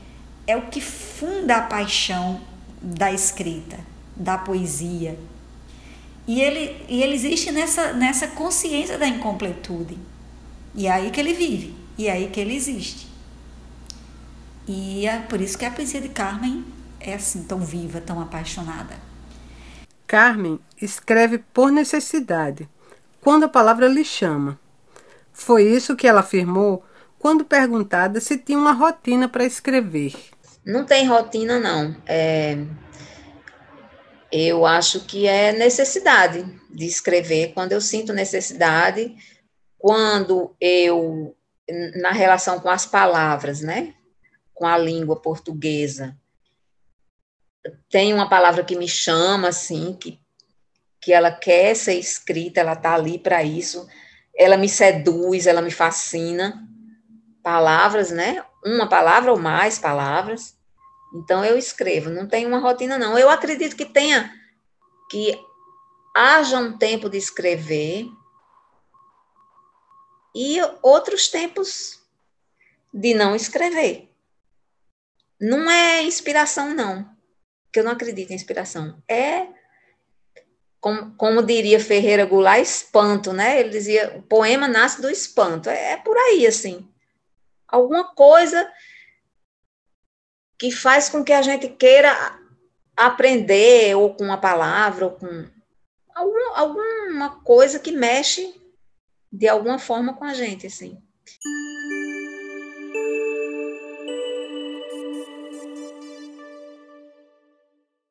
é 0.48 0.56
o 0.56 0.64
que 0.64 0.82
funda 0.82 1.58
a 1.58 1.62
paixão 1.62 2.42
da 2.82 3.12
escrita, 3.12 3.80
da 4.16 4.38
poesia. 4.38 5.18
E 6.28 6.42
ele, 6.42 6.86
e 6.88 7.02
ele 7.02 7.14
existe 7.14 7.52
nessa, 7.52 7.94
nessa 7.94 8.28
consciência 8.28 8.98
da 8.98 9.08
incompletude. 9.08 9.98
E 10.76 10.88
é 10.88 10.92
aí 10.92 11.12
que 11.12 11.20
ele 11.20 11.34
vive, 11.34 11.76
e 11.98 12.08
é 12.08 12.12
aí 12.12 12.30
que 12.30 12.40
ele 12.40 12.56
existe. 12.56 13.08
E 14.68 15.06
é 15.06 15.20
por 15.20 15.42
isso 15.42 15.58
que 15.58 15.66
a 15.66 15.72
poesia 15.72 16.00
de 16.00 16.10
Carmen 16.10 16.66
é 17.00 17.14
assim, 17.14 17.44
tão 17.44 17.60
viva, 17.60 18.00
tão 18.00 18.22
apaixonada. 18.22 18.96
Carmen 20.08 20.60
escreve 20.82 21.38
por 21.38 21.72
necessidade, 21.72 22.70
quando 23.20 23.44
a 23.44 23.50
palavra 23.50 23.88
lhe 23.88 24.06
chama. 24.06 24.60
Foi 25.34 25.64
isso 25.64 25.96
que 25.96 26.08
ela 26.08 26.22
afirmou 26.22 26.84
quando 27.24 27.46
perguntada 27.46 28.20
se 28.20 28.38
tinha 28.38 28.58
uma 28.58 28.74
rotina 28.74 29.30
para 29.30 29.46
escrever. 29.46 30.14
Não 30.66 30.86
tem 30.86 31.08
rotina, 31.08 31.58
não. 31.58 31.96
É... 32.06 32.58
Eu 34.30 34.66
acho 34.66 35.06
que 35.06 35.26
é 35.26 35.54
necessidade 35.54 36.44
de 36.70 36.86
escrever. 36.86 37.54
Quando 37.54 37.72
eu 37.72 37.80
sinto 37.80 38.12
necessidade, 38.12 39.16
quando 39.78 40.54
eu, 40.60 41.34
na 42.02 42.12
relação 42.12 42.60
com 42.60 42.70
as 42.70 42.86
palavras, 42.86 43.62
né? 43.62 43.94
Com 44.54 44.68
a 44.68 44.78
língua 44.78 45.16
portuguesa, 45.16 46.18
tem 47.90 48.14
uma 48.14 48.28
palavra 48.28 48.66
que 48.66 48.76
me 48.76 48.90
chama, 48.90 49.48
assim, 49.48 49.94
que, 49.98 50.20
que 51.00 51.14
ela 51.14 51.32
quer 51.32 51.74
ser 51.74 51.94
escrita, 51.94 52.60
ela 52.60 52.74
está 52.74 52.94
ali 52.96 53.18
para 53.18 53.42
isso, 53.44 53.88
ela 54.36 54.58
me 54.58 54.68
seduz, 54.68 55.48
ela 55.48 55.62
me 55.62 55.72
fascina. 55.72 56.68
Palavras, 57.44 58.10
né? 58.10 58.44
Uma 58.66 58.88
palavra 58.88 59.32
ou 59.32 59.38
mais 59.38 59.78
palavras. 59.78 60.56
Então 61.14 61.46
eu 61.46 61.58
escrevo, 61.58 62.10
não 62.10 62.28
tem 62.28 62.46
uma 62.46 62.60
rotina 62.60 62.98
não. 62.98 63.18
Eu 63.18 63.30
acredito 63.30 63.76
que 63.76 63.86
tenha 63.86 64.34
que 65.10 65.40
haja 66.16 66.58
um 66.58 66.78
tempo 66.78 67.10
de 67.10 67.18
escrever 67.18 68.08
e 70.36 70.58
outros 70.82 71.28
tempos 71.28 72.02
de 72.92 73.14
não 73.14 73.36
escrever. 73.36 74.10
Não 75.40 75.70
é 75.70 76.04
inspiração 76.04 76.74
não, 76.74 77.08
que 77.72 77.80
eu 77.80 77.84
não 77.84 77.92
acredito 77.92 78.32
em 78.32 78.36
inspiração. 78.36 79.04
É 79.08 79.48
como, 80.80 81.16
como, 81.16 81.42
diria 81.42 81.80
Ferreira 81.80 82.26
Goulart, 82.26 82.62
espanto, 82.62 83.32
né? 83.32 83.60
Ele 83.60 83.70
dizia, 83.70 84.18
o 84.18 84.22
poema 84.22 84.68
nasce 84.68 85.02
do 85.02 85.10
espanto. 85.10 85.70
É, 85.70 85.94
é 85.94 85.98
por 85.98 86.18
aí, 86.18 86.46
assim. 86.46 86.90
Alguma 87.74 88.14
coisa 88.14 88.72
que 90.60 90.70
faz 90.70 91.10
com 91.10 91.24
que 91.24 91.34
a 91.34 91.42
gente 91.42 91.68
queira 91.70 92.40
aprender, 92.96 93.96
ou 93.96 94.14
com 94.14 94.26
uma 94.26 94.38
palavra, 94.38 95.06
ou 95.06 95.12
com 95.14 95.50
algum, 96.14 96.54
alguma 96.54 97.42
coisa 97.42 97.80
que 97.80 97.92
mexe 97.92 98.62
de 99.32 99.48
alguma 99.48 99.80
forma 99.80 100.14
com 100.14 100.24
a 100.24 100.36
gente, 100.36 100.68
assim. 100.68 101.02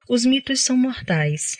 Os 0.09 0.27
mitos 0.27 0.65
são 0.65 0.77
mortais. 0.77 1.57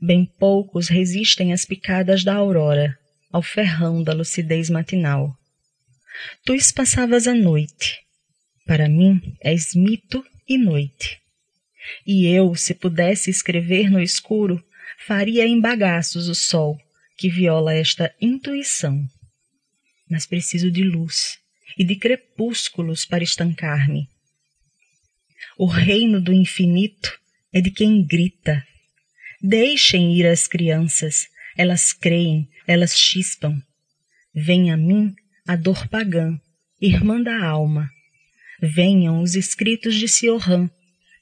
Bem 0.00 0.24
poucos 0.38 0.88
resistem 0.88 1.52
às 1.52 1.64
picadas 1.64 2.22
da 2.22 2.36
aurora, 2.36 2.96
ao 3.32 3.42
ferrão 3.42 4.04
da 4.04 4.12
lucidez 4.12 4.70
matinal. 4.70 5.36
Tu 6.44 6.54
espaçavas 6.54 7.26
a 7.26 7.34
noite, 7.34 7.98
para 8.66 8.88
mim 8.88 9.20
és 9.40 9.74
mito 9.74 10.24
e 10.48 10.58
noite. 10.58 11.20
E 12.06 12.26
eu, 12.26 12.54
se 12.54 12.74
pudesse 12.74 13.30
escrever 13.30 13.90
no 13.90 14.00
escuro, 14.00 14.62
faria 15.06 15.46
em 15.46 15.60
bagaços 15.60 16.28
o 16.28 16.34
sol 16.34 16.78
que 17.16 17.28
viola 17.28 17.74
esta 17.74 18.14
intuição. 18.20 19.04
Mas 20.08 20.26
preciso 20.26 20.70
de 20.70 20.82
luz 20.82 21.38
e 21.76 21.84
de 21.84 21.96
crepúsculos 21.96 23.04
para 23.04 23.24
estancar-me. 23.24 24.08
O 25.56 25.66
reino 25.66 26.20
do 26.20 26.32
infinito 26.32 27.18
é 27.52 27.60
de 27.60 27.70
quem 27.70 28.04
grita. 28.04 28.64
Deixem 29.40 30.16
ir 30.16 30.26
as 30.26 30.46
crianças, 30.46 31.26
elas 31.56 31.92
creem, 31.92 32.48
elas 32.66 32.96
chispam. 32.96 33.60
Vem 34.34 34.70
a 34.70 34.76
mim 34.76 35.14
a 35.48 35.56
dor 35.56 35.88
pagã, 35.88 36.38
irmã 36.78 37.22
da 37.22 37.42
alma, 37.42 37.88
venham 38.60 39.22
os 39.22 39.34
escritos 39.34 39.94
de 39.94 40.06
Sioran, 40.06 40.68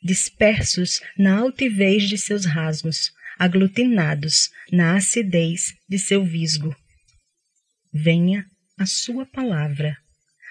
dispersos 0.03 1.01
na 1.17 1.39
altivez 1.39 2.09
de 2.09 2.19
seus 2.19 2.45
rasgos, 2.45 3.13
aglutinados 3.39 4.51
na 4.73 4.97
acidez 4.97 5.77
de 5.89 5.97
seu 5.97 6.25
visgo. 6.25 6.75
Venha 7.93 8.45
a 8.77 8.85
sua 8.85 9.25
palavra, 9.27 9.97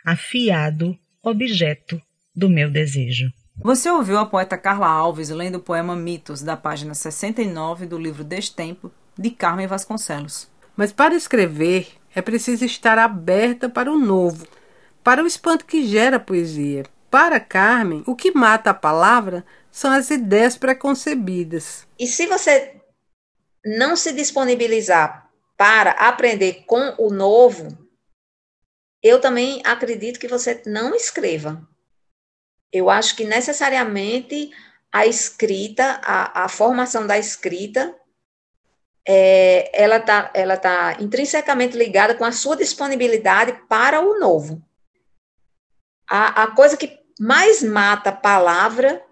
afiado 0.05 0.97
objeto 1.21 2.01
do 2.33 2.49
meu 2.49 2.71
desejo. 2.71 3.29
Você 3.57 3.89
ouviu 3.89 4.17
a 4.17 4.25
poeta 4.25 4.57
Carla 4.57 4.88
Alves 4.88 5.29
lendo 5.29 5.55
o 5.55 5.61
poema 5.61 5.97
Mitos, 5.97 6.41
da 6.41 6.55
página 6.55 6.93
69 6.93 7.85
do 7.85 7.97
livro 7.97 8.23
Destempo, 8.23 8.89
de 9.19 9.31
Carmen 9.31 9.67
Vasconcelos. 9.67 10.49
Mas 10.77 10.93
para 10.93 11.15
escrever 11.15 11.88
é 12.15 12.21
preciso 12.21 12.63
estar 12.63 12.97
aberta 12.97 13.69
para 13.69 13.91
o 13.91 13.99
novo, 13.99 14.47
para 15.04 15.21
o 15.21 15.28
espanto 15.28 15.65
que 15.65 15.86
gera 15.86 16.15
a 16.15 16.19
poesia. 16.19 16.86
Para 17.12 17.39
Carmen, 17.39 18.04
o 18.08 18.15
que 18.15 18.32
mata 18.32 18.69
a 18.69 18.73
palavra 18.73 19.45
são 19.69 19.91
as 19.91 20.10
ideias 20.10 20.58
preconcebidas. 20.58 21.86
E 21.99 22.08
se 22.08 22.25
você 22.25 22.82
não 23.65 23.95
se 23.95 24.13
disponibilizar 24.13 25.30
para 25.58 25.91
aprender 25.91 26.63
com 26.65 26.95
o 26.97 27.10
novo, 27.10 27.78
eu 29.04 29.19
também 29.19 29.62
acredito 29.65 30.19
que 30.19 30.28
você 30.28 30.62
não 30.65 30.95
escreva. 30.95 31.62
Eu 32.71 32.89
acho 32.89 33.15
que 33.15 33.23
necessariamente 33.23 34.51
a 34.91 35.06
escrita, 35.06 36.01
a, 36.04 36.45
a 36.45 36.49
formação 36.49 37.06
da 37.06 37.17
escrita, 37.17 37.95
é, 39.07 39.69
ela 39.73 39.97
está 39.97 40.31
ela 40.33 40.57
tá 40.57 40.97
intrinsecamente 40.99 41.77
ligada 41.77 42.15
com 42.15 42.25
a 42.25 42.31
sua 42.31 42.55
disponibilidade 42.55 43.53
para 43.67 44.01
o 44.01 44.19
novo 44.19 44.63
a, 46.07 46.43
a 46.43 46.47
coisa 46.51 46.77
que 46.77 46.99
mais 47.19 47.63
mata 47.63 48.09
a 48.09 48.15
palavra 48.15 49.03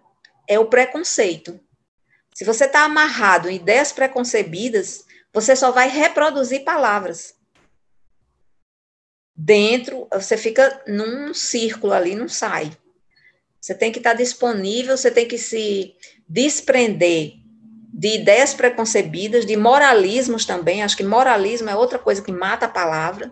é 0.48 0.60
o 0.60 0.68
preconceito. 0.68 1.60
Se 2.34 2.44
você 2.44 2.66
está 2.66 2.84
amarrado 2.84 3.50
em 3.50 3.56
ideias 3.56 3.92
preconcebidas, 3.92 5.06
você 5.32 5.56
só 5.56 5.72
vai 5.72 5.88
reproduzir 5.88 6.64
palavras. 6.64 7.36
Dentro, 9.36 10.08
você 10.12 10.38
fica 10.38 10.84
num 10.88 11.34
círculo 11.34 11.94
ali, 11.94 12.16
não 12.16 12.28
sai. 12.28 12.72
Você 13.60 13.74
tem 13.74 13.92
que 13.92 14.00
estar 14.00 14.12
tá 14.12 14.18
disponível, 14.18 14.98
você 14.98 15.10
tem 15.10 15.28
que 15.28 15.38
se 15.38 15.96
desprender 16.28 17.36
de 17.94 18.16
ideias 18.16 18.56
preconcebidas, 18.56 19.46
de 19.46 19.56
moralismos 19.56 20.46
também. 20.46 20.82
Acho 20.82 20.98
que 20.98 21.04
moralismo 21.04 21.70
é 21.70 21.76
outra 21.76 22.00
coisa 22.00 22.24
que 22.24 22.32
mata 22.32 22.66
a 22.66 22.70
palavra. 22.70 23.32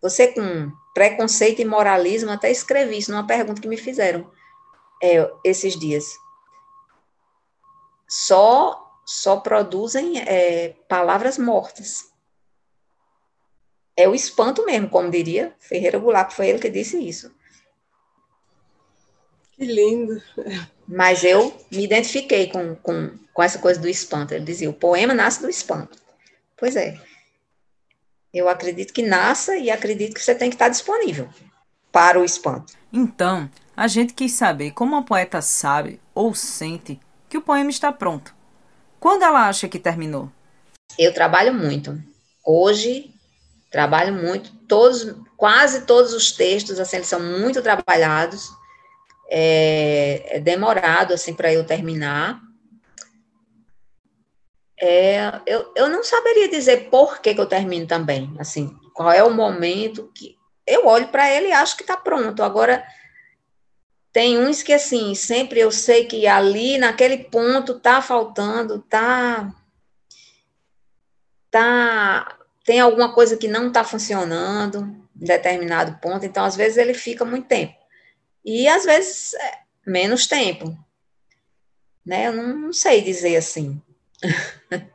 Você 0.00 0.28
com 0.28 0.72
preconceito 0.94 1.60
e 1.60 1.64
moralismo, 1.66 2.30
até 2.30 2.50
escrevi 2.50 2.96
isso 2.96 3.12
numa 3.12 3.26
pergunta 3.26 3.60
que 3.60 3.68
me 3.68 3.76
fizeram 3.76 4.30
é, 5.02 5.30
esses 5.44 5.78
dias. 5.78 6.06
Só 8.08 8.86
só 9.04 9.38
produzem 9.38 10.20
é, 10.20 10.76
palavras 10.88 11.36
mortas. 11.36 12.10
É 13.96 14.08
o 14.08 14.14
espanto 14.14 14.64
mesmo, 14.64 14.88
como 14.88 15.10
diria 15.10 15.54
Ferreira 15.58 15.98
Goulart, 15.98 16.32
foi 16.32 16.48
ele 16.48 16.60
que 16.60 16.70
disse 16.70 16.96
isso. 16.96 17.34
Que 19.52 19.66
lindo. 19.66 20.22
Mas 20.90 21.22
eu 21.22 21.56
me 21.70 21.84
identifiquei 21.84 22.48
com, 22.48 22.74
com, 22.76 23.12
com 23.32 23.42
essa 23.42 23.58
coisa 23.58 23.80
do 23.80 23.88
espanto. 23.88 24.34
Ele 24.34 24.44
dizia, 24.44 24.68
o 24.68 24.74
poema 24.74 25.14
nasce 25.14 25.40
do 25.40 25.48
espanto. 25.48 25.98
Pois 26.56 26.74
é. 26.74 26.98
Eu 28.32 28.48
acredito 28.48 28.92
que 28.92 29.02
nasça 29.02 29.56
e 29.56 29.70
acredito 29.70 30.14
que 30.14 30.22
você 30.22 30.34
tem 30.34 30.50
que 30.50 30.56
estar 30.56 30.68
disponível 30.68 31.28
para 31.92 32.18
o 32.18 32.24
espanto. 32.24 32.72
Então, 32.92 33.48
a 33.76 33.86
gente 33.86 34.14
quis 34.14 34.32
saber 34.32 34.72
como 34.72 34.96
a 34.96 35.02
poeta 35.02 35.40
sabe 35.40 36.00
ou 36.14 36.34
sente 36.34 36.98
que 37.28 37.38
o 37.38 37.42
poema 37.42 37.70
está 37.70 37.92
pronto. 37.92 38.34
Quando 38.98 39.22
ela 39.22 39.48
acha 39.48 39.68
que 39.68 39.78
terminou? 39.78 40.30
Eu 40.98 41.14
trabalho 41.14 41.54
muito. 41.54 42.00
Hoje, 42.44 43.14
Trabalho 43.70 44.12
muito, 44.12 44.50
todos, 44.66 45.14
quase 45.36 45.82
todos 45.82 46.12
os 46.12 46.32
textos, 46.32 46.80
assim, 46.80 46.96
eles 46.96 47.08
são 47.08 47.20
muito 47.20 47.62
trabalhados. 47.62 48.50
É, 49.30 50.36
é 50.36 50.40
demorado, 50.40 51.14
assim, 51.14 51.32
para 51.32 51.52
eu 51.52 51.64
terminar. 51.64 52.40
É, 54.82 55.40
eu, 55.46 55.72
eu 55.76 55.88
não 55.88 56.02
saberia 56.02 56.48
dizer 56.48 56.88
por 56.90 57.20
que, 57.20 57.34
que 57.34 57.40
eu 57.40 57.46
termino 57.46 57.86
também, 57.86 58.34
assim, 58.38 58.74
qual 58.94 59.12
é 59.12 59.22
o 59.22 59.32
momento 59.32 60.10
que 60.14 60.36
eu 60.66 60.86
olho 60.86 61.08
para 61.08 61.30
ele 61.30 61.48
e 61.48 61.52
acho 61.52 61.76
que 61.76 61.82
está 61.82 61.96
pronto. 61.96 62.42
Agora, 62.42 62.84
tem 64.12 64.38
uns 64.38 64.62
que, 64.62 64.72
assim, 64.72 65.14
sempre 65.14 65.60
eu 65.60 65.70
sei 65.70 66.06
que 66.06 66.26
ali, 66.26 66.78
naquele 66.78 67.24
ponto, 67.24 67.78
tá 67.78 68.02
faltando, 68.02 68.80
tá. 68.80 69.54
Tá. 71.50 72.38
Tem 72.64 72.80
alguma 72.80 73.12
coisa 73.12 73.36
que 73.36 73.48
não 73.48 73.68
está 73.68 73.84
funcionando 73.84 74.80
em 75.20 75.24
determinado 75.24 75.98
ponto, 76.00 76.24
então, 76.24 76.44
às 76.44 76.56
vezes, 76.56 76.78
ele 76.78 76.94
fica 76.94 77.24
muito 77.24 77.46
tempo. 77.46 77.79
E, 78.44 78.68
às 78.68 78.84
vezes, 78.84 79.34
é 79.34 79.58
menos 79.86 80.26
tempo. 80.26 80.76
Né? 82.04 82.28
Eu 82.28 82.32
não, 82.32 82.56
não 82.56 82.72
sei 82.72 83.02
dizer 83.02 83.36
assim. 83.36 83.80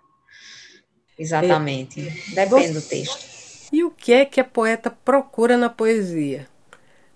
Exatamente. 1.17 2.01
Depende 2.33 2.73
do 2.73 2.81
texto. 2.81 3.25
E 3.71 3.83
o 3.83 3.91
que 3.91 4.13
é 4.13 4.25
que 4.25 4.39
a 4.39 4.43
poeta 4.43 4.89
procura 4.89 5.57
na 5.57 5.69
poesia? 5.69 6.47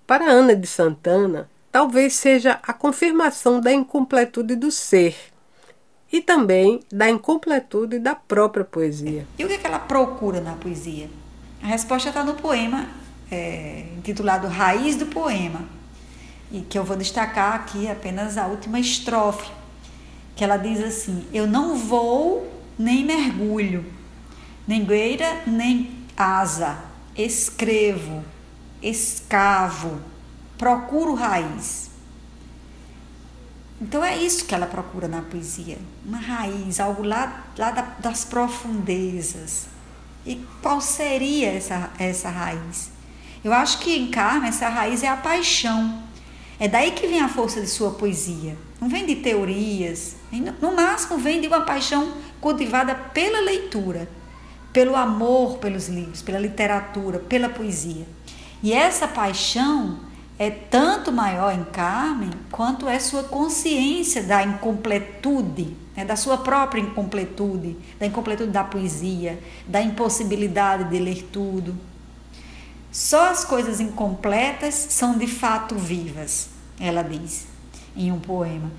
Para 0.08 0.26
Ana 0.26 0.56
de 0.56 0.68
Santana, 0.68 1.50
talvez 1.72 2.14
seja 2.14 2.60
a 2.64 2.74
confirmação 2.74 3.62
da 3.62 3.72
incompletude 3.72 4.56
do 4.56 4.72
ser 4.72 5.16
e 6.12 6.22
também 6.22 6.80
da 6.92 7.10
incompletude 7.10 8.00
da 8.00 8.16
própria 8.16 8.66
poesia. 8.66 9.28
E 9.38 9.46
o 9.46 9.48
que, 9.48 9.54
é 9.54 9.58
que 9.58 9.68
ela 9.68 9.80
procura 9.80 10.42
na 10.42 10.54
poesia? 10.54 11.10
A 11.62 11.68
resposta 11.68 12.10
está 12.10 12.24
no 12.24 12.34
poema 12.34 12.90
é, 13.30 13.86
intitulado 13.98 14.48
Raiz 14.48 14.96
do 14.96 15.06
Poema, 15.06 15.68
e 16.52 16.62
que 16.62 16.78
eu 16.78 16.84
vou 16.84 16.98
destacar 16.98 17.54
aqui 17.56 17.88
apenas 17.88 18.38
a 18.38 18.48
última 18.48 18.80
estrofe, 18.80 19.52
que 20.36 20.44
ela 20.44 20.58
diz 20.58 20.84
assim: 20.84 21.26
Eu 21.34 21.46
não 21.46 21.76
vou 21.76 22.52
nem 22.78 23.04
mergulho, 23.04 23.86
nem 24.68 24.84
gueira, 24.84 25.44
nem 25.46 25.92
asa, 26.16 26.78
escrevo, 27.16 28.24
escavo, 28.82 30.00
procuro 30.58 31.14
raiz. 31.14 31.90
Então 33.82 34.04
é 34.04 34.18
isso 34.18 34.46
que 34.46 34.54
ela 34.54 34.66
procura 34.66 35.08
na 35.08 35.22
poesia, 35.22 35.78
uma 36.06 36.20
raiz, 36.20 36.80
algo 36.80 37.02
lá, 37.02 37.46
lá 37.58 37.72
das 38.00 38.26
profundezas. 38.26 39.68
E 40.26 40.36
qual 40.62 40.82
seria 40.82 41.54
essa, 41.54 41.90
essa 41.98 42.30
raiz? 42.30 42.92
Eu 43.44 43.54
acho 43.54 43.80
que 43.80 43.96
em 43.96 44.12
Carmen 44.12 44.50
essa 44.50 44.68
raiz 44.68 45.02
é 45.02 45.08
a 45.08 45.16
paixão. 45.16 46.04
É 46.60 46.68
daí 46.68 46.92
que 46.92 47.08
vem 47.08 47.22
a 47.22 47.30
força 47.30 47.62
de 47.62 47.68
sua 47.68 47.92
poesia. 47.92 48.58
Não 48.82 48.90
vem 48.90 49.06
de 49.06 49.16
teorias, 49.16 50.16
no 50.62 50.76
máximo 50.76 51.18
vem 51.18 51.40
de 51.40 51.48
uma 51.48 51.62
paixão 51.62 52.12
cultivada 52.42 52.94
pela 52.94 53.40
leitura 53.42 54.08
pelo 54.72 54.96
amor 54.96 55.58
pelos 55.58 55.88
livros, 55.88 56.22
pela 56.22 56.40
literatura, 56.40 57.20
pela 57.20 57.50
poesia. 57.50 58.06
E 58.62 58.74
essa 58.74 59.08
paixão 59.08 60.00
é 60.38 60.50
tanto 60.50 61.12
maior 61.12 61.54
em 61.54 61.64
Carmen 61.66 62.32
quanto 62.52 62.88
é 62.88 63.00
sua 63.00 63.24
consciência 63.24 64.24
da 64.24 64.44
incompletude, 64.44 65.76
né, 65.96 66.06
da 66.06 66.16
sua 66.16 66.38
própria 66.38 66.82
incompletude, 66.82 67.76
da 68.00 68.06
incompletude 68.06 68.52
da 68.52 68.64
poesia, 68.64 69.40
da 69.68 69.82
impossibilidade 69.82 70.90
de 70.90 71.00
ler 71.00 71.28
tudo. 71.32 71.76
Só 72.92 73.30
as 73.30 73.46
coisas 73.46 73.80
incompletas 73.80 74.74
são 74.74 75.18
de 75.18 75.28
fato 75.28 75.76
vivas, 75.76 76.50
ela 76.80 77.04
diz 77.04 77.48
em 77.96 78.12
um 78.12 78.20
poema. 78.20 78.72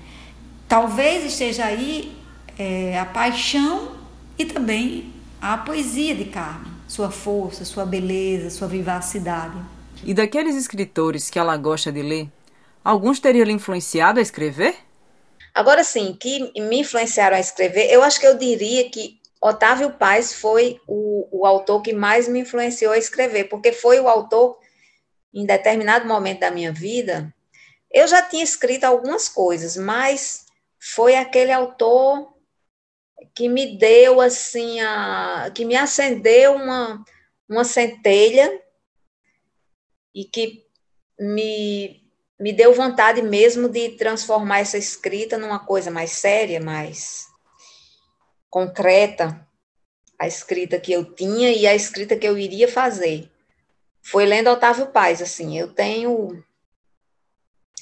Talvez 0.67 1.23
esteja 1.25 1.65
aí 1.65 2.17
é, 2.57 2.97
a 2.99 3.05
paixão 3.05 3.95
e 4.37 4.45
também 4.45 5.13
a 5.41 5.57
poesia 5.57 6.15
de 6.15 6.25
Carmen, 6.25 6.71
sua 6.87 7.09
força, 7.09 7.63
sua 7.63 7.85
beleza, 7.85 8.49
sua 8.49 8.67
vivacidade. 8.67 9.57
E 10.03 10.13
daqueles 10.13 10.55
escritores 10.55 11.29
que 11.29 11.39
ela 11.39 11.55
gosta 11.55 11.91
de 11.91 12.01
ler, 12.01 12.29
alguns 12.83 13.19
teriam 13.19 13.45
lhe 13.45 13.53
influenciado 13.53 14.19
a 14.19 14.21
escrever? 14.21 14.75
Agora 15.53 15.83
sim, 15.83 16.15
que 16.19 16.51
me 16.61 16.79
influenciaram 16.79 17.37
a 17.37 17.39
escrever, 17.39 17.91
eu 17.91 18.03
acho 18.03 18.19
que 18.19 18.27
eu 18.27 18.37
diria 18.37 18.89
que 18.89 19.20
Otávio 19.41 19.93
Paz 19.93 20.33
foi 20.33 20.79
o, 20.87 21.27
o 21.31 21.45
autor 21.47 21.81
que 21.81 21.93
mais 21.93 22.27
me 22.27 22.41
influenciou 22.41 22.93
a 22.93 22.97
escrever, 22.97 23.45
porque 23.45 23.71
foi 23.71 23.99
o 23.99 24.07
autor, 24.07 24.59
em 25.33 25.45
determinado 25.45 26.07
momento 26.07 26.41
da 26.41 26.51
minha 26.51 26.71
vida, 26.71 27.33
eu 27.91 28.07
já 28.07 28.21
tinha 28.21 28.43
escrito 28.43 28.83
algumas 28.83 29.27
coisas, 29.27 29.75
mas 29.75 30.45
foi 30.79 31.15
aquele 31.15 31.51
autor 31.51 32.31
que 33.33 33.49
me 33.49 33.77
deu 33.77 34.21
assim 34.21 34.79
a 34.81 35.51
que 35.53 35.65
me 35.65 35.75
acendeu 35.75 36.55
uma 36.55 37.03
uma 37.47 37.63
centelha 37.63 38.61
e 40.13 40.25
que 40.25 40.65
me 41.19 42.01
me 42.39 42.51
deu 42.51 42.73
vontade 42.73 43.21
mesmo 43.21 43.69
de 43.69 43.89
transformar 43.89 44.59
essa 44.59 44.77
escrita 44.77 45.37
numa 45.37 45.59
coisa 45.59 45.91
mais 45.91 46.11
séria, 46.11 46.59
mais 46.59 47.30
concreta, 48.51 49.47
a 50.19 50.27
escrita 50.27 50.79
que 50.79 50.93
eu 50.93 51.03
tinha 51.03 51.51
e 51.51 51.65
a 51.65 51.73
escrita 51.73 52.15
que 52.15 52.27
eu 52.27 52.37
iria 52.37 52.67
fazer. 52.67 53.31
Foi 54.03 54.27
lendo 54.27 54.51
Otávio 54.51 54.87
Paz, 54.87 55.23
assim, 55.23 55.57
eu 55.57 55.73
tenho 55.73 56.43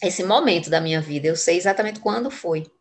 esse 0.02 0.24
momento 0.24 0.70
da 0.70 0.80
minha 0.80 1.02
vida, 1.02 1.28
eu 1.28 1.36
sei 1.36 1.58
exatamente 1.58 2.00
quando 2.00 2.32
foi 2.32 2.72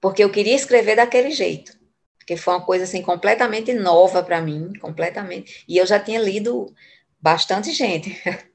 porque 0.00 0.22
eu 0.22 0.30
queria 0.30 0.54
escrever 0.54 0.96
daquele 0.96 1.30
jeito, 1.30 1.76
porque 2.18 2.36
foi 2.36 2.54
uma 2.54 2.64
coisa 2.64 2.84
assim 2.84 3.02
completamente 3.02 3.72
nova 3.72 4.22
para 4.22 4.40
mim, 4.40 4.72
completamente. 4.80 5.64
E 5.68 5.76
eu 5.76 5.86
já 5.86 5.98
tinha 5.98 6.20
lido 6.20 6.72
bastante 7.20 7.72
gente. 7.72 8.16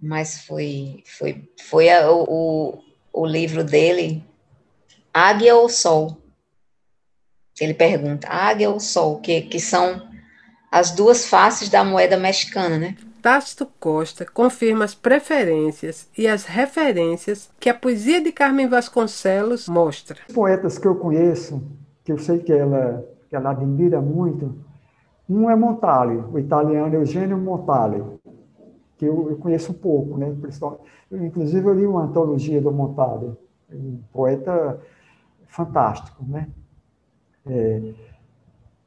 Mas 0.00 0.44
foi 0.44 1.02
foi 1.06 1.48
foi 1.60 1.88
a, 1.88 2.10
o, 2.10 2.82
o 3.12 3.26
livro 3.26 3.62
dele 3.62 4.24
Águia 5.12 5.56
ou 5.56 5.68
Sol. 5.68 6.22
Ele 7.60 7.74
pergunta, 7.74 8.26
águia 8.28 8.70
ou 8.70 8.80
sol, 8.80 9.20
que, 9.20 9.42
que 9.42 9.60
são 9.60 10.02
as 10.70 10.90
duas 10.90 11.26
faces 11.26 11.68
da 11.68 11.84
moeda 11.84 12.16
mexicana, 12.16 12.78
né? 12.78 12.96
Tácito 13.20 13.68
Costa 13.78 14.26
confirma 14.26 14.84
as 14.84 14.94
preferências 14.94 16.08
e 16.16 16.26
as 16.26 16.44
referências 16.44 17.50
que 17.60 17.68
a 17.68 17.74
poesia 17.74 18.20
de 18.20 18.32
Carmen 18.32 18.66
Vasconcelos 18.66 19.68
mostra. 19.68 20.18
Poetas 20.34 20.76
que 20.76 20.88
eu 20.88 20.96
conheço, 20.96 21.62
que 22.04 22.10
eu 22.10 22.18
sei 22.18 22.40
que 22.40 22.52
ela, 22.52 23.06
que 23.28 23.36
ela 23.36 23.50
admira 23.50 24.00
muito, 24.00 24.56
um 25.28 25.48
é 25.48 25.54
Montale, 25.54 26.24
o 26.32 26.38
italiano 26.38 26.94
Eugênio 26.94 27.38
Montale, 27.38 28.02
que 28.98 29.04
eu, 29.04 29.30
eu 29.30 29.36
conheço 29.36 29.70
um 29.70 29.74
pouco, 29.76 30.18
né? 30.18 30.34
Eu, 31.08 31.24
inclusive 31.24 31.64
eu 31.64 31.74
li 31.74 31.86
uma 31.86 32.02
antologia 32.02 32.60
do 32.60 32.72
Montale, 32.72 33.36
um 33.70 34.00
poeta 34.12 34.80
fantástico, 35.52 36.24
né? 36.26 36.48
É, 37.46 37.92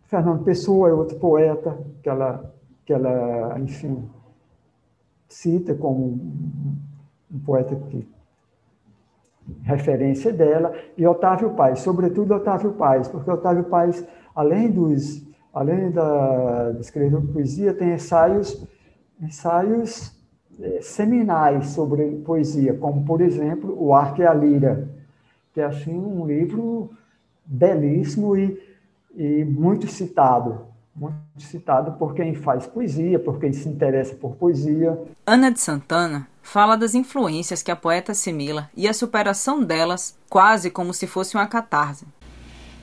Fernando 0.08 0.43
Pessoa 0.43 0.89
é 0.89 0.93
outro 0.93 1.17
poeta 1.19 1.78
que 2.01 2.10
ela, 2.10 2.54
que 2.86 2.91
ela, 2.91 3.58
enfim, 3.60 4.10
cita 5.28 5.75
como 5.75 6.06
um, 6.06 7.39
poeta 7.45 7.75
que 7.75 8.08
referência 9.62 10.34
dela, 10.34 10.73
e 10.97 11.06
Otávio 11.06 11.51
Paz, 11.54 11.80
sobretudo 11.80 12.34
Otávio 12.34 12.73
Paz, 12.73 13.08
porque 13.08 13.30
Otávio 13.30 13.65
Paz, 13.65 14.04
além 14.36 14.71
dos 14.71 15.23
além 15.54 15.89
da, 15.91 16.71
de 16.71 16.82
escrever 16.82 17.21
poesia, 17.32 17.73
tem 17.73 17.93
ensaios 17.93 18.65
ensaios 19.21 20.12
é, 20.60 20.82
seminais 20.82 21.67
sobre 21.67 22.17
poesia, 22.25 22.73
como 22.73 23.06
por 23.06 23.21
exemplo 23.21 23.75
O 23.78 23.93
Arco 23.93 24.21
e 24.21 24.25
a 24.25 24.34
Lira, 24.34 24.94
que 25.56 25.62
é 25.62 25.65
assim 25.65 25.98
um 25.98 26.28
livro 26.28 26.91
belíssimo 27.44 28.38
e, 28.38 28.62
e 29.15 29.44
muito 29.44 29.88
citado 29.88 30.76
muito 30.96 31.18
citado 31.39 31.91
por 31.94 32.15
quem 32.15 32.34
faz 32.34 32.65
poesia, 32.65 33.20
por 33.20 33.38
quem 33.38 33.52
se 33.52 33.68
interessa 33.68 34.15
por 34.15 34.36
poesia. 34.36 34.98
Ana 35.26 35.52
de 35.52 35.60
Santana 35.60 36.26
fala 36.41 36.78
das 36.78 36.96
influências 36.96 37.62
que 37.62 37.70
a 37.70 37.76
poeta 37.76 38.13
assimila 38.13 38.70
e 38.76 38.88
a 38.88 38.94
superação 38.94 39.62
delas 39.62 40.18
quase 40.30 40.70
como 40.70 40.94
se 40.94 41.06
fosse 41.06 41.36
uma 41.36 41.48
catarse. 41.48 42.06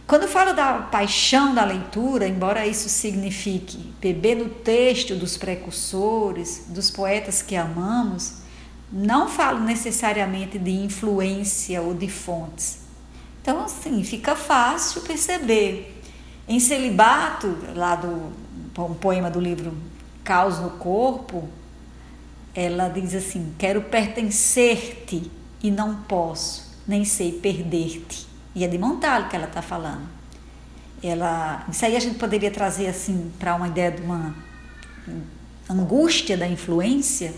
Quando 0.07 0.29
falo 0.29 0.53
da 0.53 0.75
paixão 0.75 1.55
da 1.55 1.65
leitura, 1.65 2.29
embora 2.29 2.67
isso 2.67 2.89
signifique 2.89 3.95
beber 3.99 4.37
no 4.37 4.51
texto 4.51 5.15
dos 5.15 5.39
precursores, 5.39 6.67
dos 6.69 6.91
poetas 6.91 7.41
que 7.41 7.57
amamos, 7.57 8.42
não 8.93 9.29
falo 9.29 9.61
necessariamente 9.61 10.59
de 10.59 10.71
influência 10.71 11.81
ou 11.81 11.95
de 11.95 12.09
fontes. 12.09 12.81
Então, 13.41 13.65
assim, 13.65 14.05
fica 14.05 14.37
fácil 14.37 15.01
perceber 15.03 16.01
Em 16.47 16.61
Celibato, 16.61 17.57
lá 17.75 17.97
do 17.97 18.31
um 18.79 18.95
poema 18.95 19.31
do 19.31 19.41
livro 19.41 19.75
Caos 20.25 20.59
no 20.59 20.71
Corpo, 20.71 21.49
ela 22.55 22.89
diz 22.89 23.15
assim: 23.15 23.55
Quero 23.59 23.83
pertencer-te 23.83 25.31
e 25.63 25.71
não 25.71 25.97
posso, 26.03 26.79
nem 26.87 27.05
sei 27.05 27.33
perder-te. 27.33 28.27
E 28.55 28.65
é 28.65 28.69
de 28.69 28.79
Montalho 28.79 29.29
que 29.29 29.37
ela 29.37 29.47
está 29.47 29.63
falando. 29.63 30.07
Ela, 31.03 31.67
isso 31.71 31.85
aí 31.85 31.97
a 31.97 32.01
gente 32.01 32.19
poderia 32.19 32.51
trazer 32.51 32.87
assim 32.87 33.33
para 33.39 33.55
uma 33.57 33.67
ideia 33.67 33.91
de 33.91 34.03
uma 34.03 34.35
angústia 35.69 36.37
da 36.37 36.47
influência. 36.47 37.35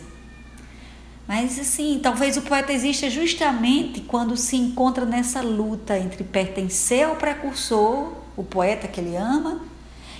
Mas 1.26 1.58
assim, 1.58 2.00
talvez 2.02 2.36
o 2.36 2.42
poeta 2.42 2.72
exista 2.72 3.08
justamente 3.08 4.02
quando 4.02 4.36
se 4.36 4.56
encontra 4.56 5.06
nessa 5.06 5.40
luta 5.40 5.98
entre 5.98 6.22
pertencer 6.22 7.06
ao 7.06 7.16
precursor, 7.16 8.12
o 8.36 8.44
poeta 8.44 8.86
que 8.86 9.00
ele 9.00 9.16
ama, 9.16 9.62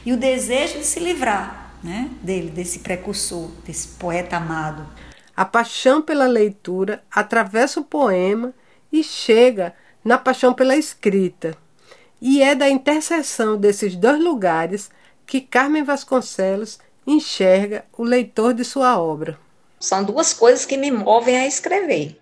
e 0.05 0.13
o 0.13 0.17
desejo 0.17 0.79
de 0.79 0.85
se 0.85 1.01
livrar 1.01 1.75
né, 1.83 2.11
dele, 2.23 2.51
desse 2.51 2.79
precursor, 2.79 3.51
desse 3.67 3.89
poeta 3.89 4.39
amado. 4.39 4.87
A 5.37 5.45
paixão 5.45 6.01
pela 6.01 6.27
leitura 6.27 7.03
atravessa 7.11 7.81
o 7.81 7.85
poema 7.85 8.55
e 8.91 9.05
chega 9.05 9.75
na 10.03 10.17
paixão 10.17 10.55
pela 10.55 10.77
escrita. 10.77 11.57
E 12.21 12.43
é 12.43 12.55
da 12.55 12.71
interseção 12.71 13.59
desses 13.59 13.97
dois 13.97 14.23
lugares 14.23 14.91
que 15.27 15.41
Carmen 15.41 15.83
Vasconcelos 15.83 16.79
enxerga 17.07 17.85
o 17.93 18.03
leitor 18.03 18.55
de 18.55 18.65
sua 18.65 18.99
obra. 18.99 19.39
São 19.85 20.03
duas 20.03 20.33
coisas 20.33 20.65
que 20.65 20.79
me 20.79 20.91
movem 20.91 21.37
a 21.37 21.47
escrever. 21.47 22.19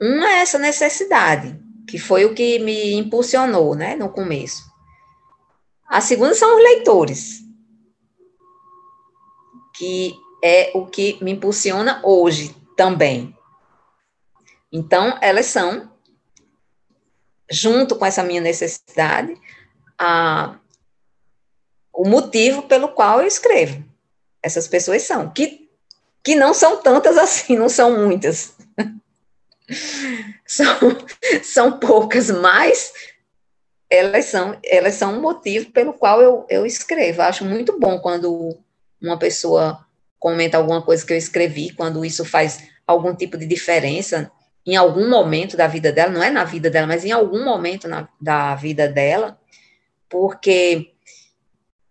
Uma 0.00 0.26
é 0.30 0.40
essa 0.40 0.58
necessidade, 0.58 1.60
que 1.86 1.98
foi 1.98 2.24
o 2.24 2.34
que 2.34 2.58
me 2.58 2.94
impulsionou, 2.94 3.74
né, 3.74 3.94
no 3.94 4.08
começo. 4.08 4.64
A 5.86 6.00
segunda 6.00 6.34
são 6.34 6.56
os 6.56 6.62
leitores, 6.62 7.40
que 9.76 10.14
é 10.42 10.70
o 10.74 10.86
que 10.86 11.22
me 11.22 11.32
impulsiona 11.32 12.00
hoje 12.02 12.56
também. 12.76 13.36
Então, 14.72 15.18
elas 15.20 15.46
são, 15.46 15.92
junto 17.50 17.94
com 17.96 18.06
essa 18.06 18.22
minha 18.22 18.40
necessidade, 18.40 19.38
a, 19.98 20.58
o 21.92 22.08
motivo 22.08 22.62
pelo 22.62 22.88
qual 22.88 23.20
eu 23.20 23.26
escrevo. 23.26 23.84
Essas 24.42 24.66
pessoas 24.66 25.02
são, 25.02 25.30
que, 25.30 25.59
que 26.22 26.34
não 26.34 26.52
são 26.52 26.76
tantas 26.78 27.16
assim, 27.16 27.56
não 27.56 27.68
são 27.68 28.04
muitas. 28.04 28.54
são, 30.46 30.76
são 31.42 31.78
poucas, 31.78 32.30
mas 32.30 32.92
elas 33.88 34.26
são, 34.26 34.58
elas 34.64 34.94
são 34.94 35.14
um 35.14 35.20
motivo 35.20 35.70
pelo 35.70 35.92
qual 35.92 36.20
eu, 36.20 36.46
eu 36.48 36.64
escrevo. 36.64 37.22
acho 37.22 37.44
muito 37.44 37.78
bom 37.78 37.98
quando 37.98 38.56
uma 39.00 39.18
pessoa 39.18 39.84
comenta 40.18 40.58
alguma 40.58 40.82
coisa 40.82 41.04
que 41.04 41.12
eu 41.12 41.16
escrevi, 41.16 41.72
quando 41.74 42.04
isso 42.04 42.24
faz 42.24 42.68
algum 42.86 43.14
tipo 43.14 43.36
de 43.38 43.46
diferença 43.46 44.30
em 44.66 44.76
algum 44.76 45.08
momento 45.08 45.56
da 45.56 45.66
vida 45.66 45.90
dela, 45.90 46.12
não 46.12 46.22
é 46.22 46.30
na 46.30 46.44
vida 46.44 46.70
dela, 46.70 46.86
mas 46.86 47.04
em 47.04 47.12
algum 47.12 47.44
momento 47.44 47.88
na, 47.88 48.08
da 48.20 48.54
vida 48.54 48.86
dela, 48.86 49.38
porque 50.08 50.92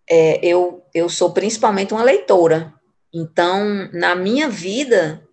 é, 0.08 0.40
eu, 0.46 0.84
eu 0.94 1.10
sou 1.10 1.32
principalmente 1.32 1.94
uma 1.94 2.04
leitora. 2.04 2.74
Então, 3.14 3.90
na 3.92 4.16
minha 4.16 4.48
vida, 4.48 5.28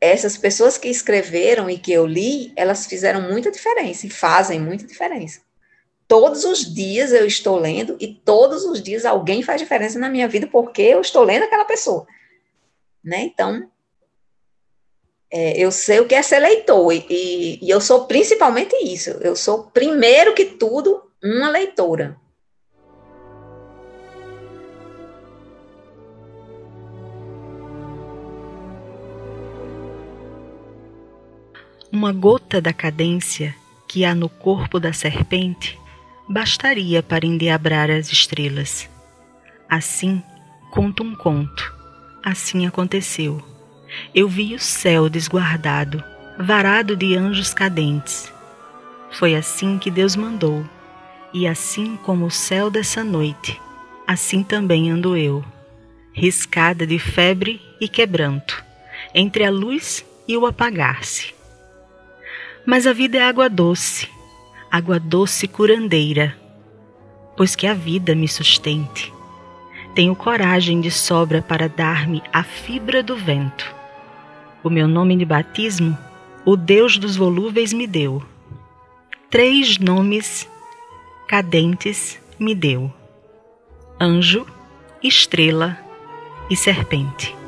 essas 0.00 0.36
pessoas 0.36 0.78
que 0.78 0.88
escreveram 0.88 1.68
e 1.68 1.78
que 1.78 1.92
eu 1.92 2.06
li, 2.06 2.52
elas 2.56 2.86
fizeram 2.86 3.20
muita 3.20 3.50
diferença 3.50 4.06
e 4.06 4.10
fazem 4.10 4.58
muita 4.58 4.86
diferença. 4.86 5.42
Todos 6.08 6.44
os 6.44 6.74
dias 6.74 7.12
eu 7.12 7.26
estou 7.26 7.56
lendo 7.58 7.96
e 8.00 8.14
todos 8.14 8.64
os 8.64 8.82
dias 8.82 9.04
alguém 9.04 9.42
faz 9.42 9.60
diferença 9.60 9.98
na 9.98 10.08
minha 10.08 10.26
vida 10.26 10.46
porque 10.46 10.82
eu 10.82 11.00
estou 11.00 11.22
lendo 11.22 11.44
aquela 11.44 11.64
pessoa. 11.64 12.06
Né? 13.04 13.22
Então, 13.22 13.70
é, 15.30 15.56
eu 15.56 15.70
sei 15.70 16.00
o 16.00 16.08
que 16.08 16.14
é 16.14 16.22
ser 16.22 16.40
leitor 16.40 16.92
e, 16.92 17.58
e 17.62 17.70
eu 17.70 17.80
sou 17.80 18.06
principalmente 18.06 18.74
isso. 18.82 19.10
Eu 19.20 19.36
sou, 19.36 19.64
primeiro 19.64 20.34
que 20.34 20.46
tudo, 20.46 21.08
uma 21.22 21.50
leitora. 21.50 22.16
Uma 31.92 32.12
gota 32.12 32.60
da 32.60 32.72
cadência 32.72 33.52
que 33.88 34.04
há 34.04 34.14
no 34.14 34.28
corpo 34.28 34.78
da 34.78 34.92
serpente 34.92 35.76
bastaria 36.28 37.02
para 37.02 37.26
endiabrar 37.26 37.90
as 37.90 38.12
estrelas. 38.12 38.88
Assim, 39.68 40.22
conto 40.70 41.02
um 41.02 41.16
conto. 41.16 41.74
Assim 42.24 42.64
aconteceu. 42.64 43.42
Eu 44.14 44.28
vi 44.28 44.54
o 44.54 44.58
céu 44.60 45.08
desguardado, 45.08 46.02
varado 46.38 46.94
de 46.94 47.16
anjos 47.16 47.52
cadentes. 47.52 48.32
Foi 49.10 49.34
assim 49.34 49.76
que 49.76 49.90
Deus 49.90 50.14
mandou, 50.14 50.64
e 51.34 51.44
assim 51.44 51.96
como 51.96 52.26
o 52.26 52.30
céu 52.30 52.70
dessa 52.70 53.02
noite, 53.02 53.60
assim 54.06 54.44
também 54.44 54.92
ando 54.92 55.16
eu, 55.16 55.44
riscada 56.12 56.86
de 56.86 57.00
febre 57.00 57.60
e 57.80 57.88
quebranto, 57.88 58.64
entre 59.12 59.44
a 59.44 59.50
luz 59.50 60.04
e 60.28 60.36
o 60.36 60.46
apagar-se 60.46 61.39
mas 62.66 62.86
a 62.86 62.92
vida 62.92 63.18
é 63.18 63.22
água 63.22 63.48
doce, 63.48 64.08
água 64.70 65.00
doce 65.00 65.48
curandeira, 65.48 66.36
pois 67.36 67.56
que 67.56 67.66
a 67.66 67.74
vida 67.74 68.14
me 68.14 68.28
sustente. 68.28 69.12
Tenho 69.94 70.14
coragem 70.14 70.80
de 70.80 70.90
sobra 70.90 71.42
para 71.42 71.68
dar-me 71.68 72.22
a 72.32 72.42
fibra 72.42 73.02
do 73.02 73.16
vento. 73.16 73.74
O 74.62 74.70
meu 74.70 74.86
nome 74.86 75.16
de 75.16 75.24
batismo, 75.24 75.96
o 76.44 76.56
Deus 76.56 76.96
dos 76.96 77.16
volúveis 77.16 77.72
me 77.72 77.86
deu. 77.86 78.22
Três 79.28 79.78
nomes 79.78 80.48
cadentes 81.26 82.20
me 82.38 82.54
deu: 82.54 82.92
anjo, 84.00 84.46
estrela 85.02 85.78
e 86.48 86.56
serpente. 86.56 87.39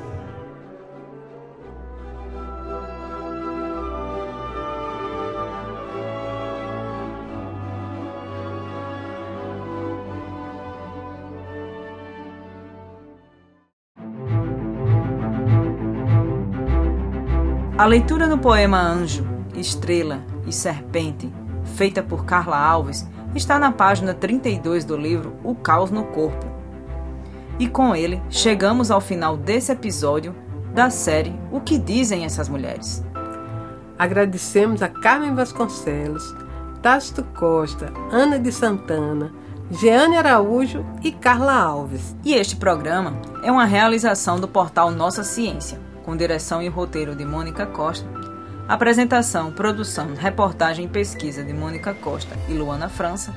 A 17.83 17.85
leitura 17.85 18.29
do 18.29 18.38
poema 18.38 18.81
Anjo, 18.81 19.27
Estrela 19.57 20.25
e 20.47 20.53
Serpente, 20.53 21.29
feita 21.75 22.01
por 22.01 22.25
Carla 22.25 22.57
Alves, 22.57 23.05
está 23.35 23.59
na 23.59 23.73
página 23.73 24.14
32 24.14 24.85
do 24.85 24.97
livro 24.97 25.35
O 25.42 25.53
Caos 25.57 25.90
no 25.90 26.05
Corpo. 26.05 26.47
E 27.59 27.66
com 27.66 27.92
ele, 27.92 28.23
chegamos 28.31 28.92
ao 28.92 29.01
final 29.01 29.37
desse 29.37 29.73
episódio 29.73 30.33
da 30.73 30.90
série 30.90 31.35
O 31.51 31.61
que 31.61 31.77
Dizem 31.77 32.25
Essas 32.25 32.49
Mulheres. 32.49 33.05
Agradecemos 33.99 34.81
a 34.81 34.87
Carmen 34.87 35.35
Vasconcelos, 35.35 36.23
Tácito 36.81 37.25
Costa, 37.35 37.92
Ana 38.12 38.38
de 38.38 38.53
Santana, 38.53 39.33
Jeane 39.73 40.16
Araújo 40.16 40.87
e 41.03 41.11
Carla 41.11 41.61
Alves. 41.61 42.14
E 42.25 42.33
este 42.33 42.55
programa 42.55 43.14
é 43.42 43.51
uma 43.51 43.64
realização 43.64 44.38
do 44.38 44.47
portal 44.47 44.92
Nossa 44.92 45.25
Ciência 45.25 45.90
com 46.02 46.16
direção 46.16 46.62
e 46.62 46.68
roteiro 46.68 47.14
de 47.14 47.24
Mônica 47.24 47.66
Costa. 47.66 48.08
Apresentação, 48.68 49.50
produção, 49.50 50.14
reportagem 50.14 50.86
e 50.86 50.88
pesquisa 50.88 51.42
de 51.42 51.52
Mônica 51.52 51.94
Costa 51.94 52.36
e 52.48 52.52
Luana 52.52 52.88
França. 52.88 53.34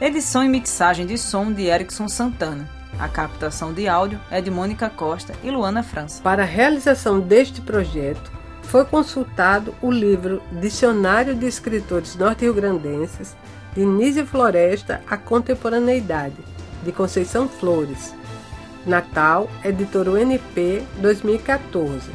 Edição 0.00 0.42
e 0.44 0.48
mixagem 0.48 1.06
de 1.06 1.18
som 1.18 1.52
de 1.52 1.64
Erickson 1.64 2.08
Santana. 2.08 2.68
A 2.98 3.08
captação 3.08 3.72
de 3.72 3.86
áudio 3.86 4.20
é 4.30 4.40
de 4.40 4.50
Mônica 4.50 4.88
Costa 4.90 5.34
e 5.42 5.50
Luana 5.50 5.82
França. 5.82 6.22
Para 6.22 6.42
a 6.42 6.46
realização 6.46 7.20
deste 7.20 7.60
projeto, 7.60 8.32
foi 8.62 8.84
consultado 8.84 9.74
o 9.82 9.90
livro 9.90 10.42
Dicionário 10.60 11.34
de 11.34 11.46
Escritores 11.46 12.16
Norte-Riograndenses, 12.16 13.36
de 13.74 13.84
Nízia 13.84 14.24
Floresta 14.26 15.00
à 15.08 15.16
Contemporaneidade, 15.16 16.36
de 16.82 16.92
Conceição 16.92 17.48
Flores, 17.48 18.14
Natal, 18.90 19.48
editora 19.64 20.10
UNP, 20.10 20.82
2014. 20.96 22.10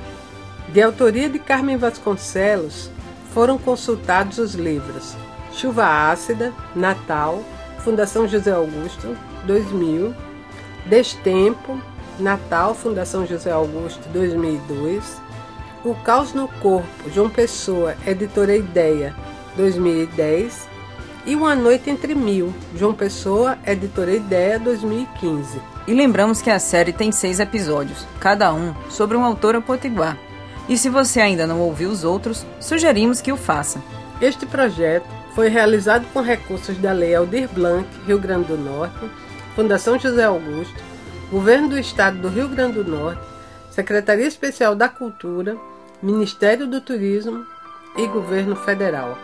De 0.73 0.81
autoria 0.81 1.29
de 1.29 1.39
Carmen 1.39 1.77
Vasconcelos, 1.77 2.91
foram 3.33 3.57
consultados 3.57 4.39
os 4.39 4.55
livros 4.55 5.15
Chuva 5.53 5.85
Ácida, 6.11 6.53
Natal, 6.75 7.41
Fundação 7.79 8.27
José 8.27 8.51
Augusto, 8.51 9.15
2000, 9.45 10.13
Destempo, 10.85 11.79
Natal, 12.19 12.75
Fundação 12.75 13.25
José 13.25 13.51
Augusto, 13.51 14.09
2002, 14.09 15.21
O 15.85 15.95
Caos 15.95 16.33
no 16.33 16.49
Corpo, 16.59 17.09
João 17.09 17.29
Pessoa, 17.29 17.95
editora 18.05 18.53
Ideia, 18.53 19.15
2010, 19.55 20.67
e 21.25 21.37
Uma 21.37 21.55
Noite 21.55 21.89
Entre 21.89 22.13
Mil, 22.13 22.53
João 22.75 22.93
Pessoa, 22.93 23.57
editora 23.65 24.11
Ideia 24.11 24.59
2015. 24.59 25.74
E 25.87 25.93
lembramos 25.93 26.41
que 26.41 26.49
a 26.49 26.57
série 26.57 26.91
tem 26.91 27.11
seis 27.11 27.39
episódios, 27.39 28.07
cada 28.19 28.51
um 28.53 28.73
sobre 28.89 29.15
um 29.15 29.23
autor 29.23 29.61
potiguar. 29.61 30.17
E 30.67 30.77
se 30.77 30.89
você 30.89 31.21
ainda 31.21 31.45
não 31.45 31.59
ouviu 31.59 31.89
os 31.89 32.03
outros, 32.03 32.45
sugerimos 32.59 33.21
que 33.21 33.31
o 33.31 33.37
faça. 33.37 33.81
Este 34.19 34.45
projeto 34.47 35.05
foi 35.35 35.47
realizado 35.47 36.07
com 36.11 36.21
recursos 36.21 36.77
da 36.77 36.91
Lei 36.91 37.13
Aldir 37.13 37.47
Blanc, 37.49 37.87
Rio 38.07 38.17
Grande 38.17 38.47
do 38.47 38.57
Norte, 38.57 39.11
Fundação 39.55 39.99
José 39.99 40.23
Augusto, 40.23 40.73
Governo 41.29 41.69
do 41.69 41.77
Estado 41.77 42.17
do 42.17 42.29
Rio 42.29 42.47
Grande 42.47 42.81
do 42.81 42.89
Norte, 42.89 43.21
Secretaria 43.69 44.25
Especial 44.25 44.73
da 44.73 44.89
Cultura, 44.89 45.55
Ministério 46.01 46.65
do 46.65 46.81
Turismo 46.81 47.45
e 47.97 48.07
Governo 48.07 48.55
Federal. 48.55 49.17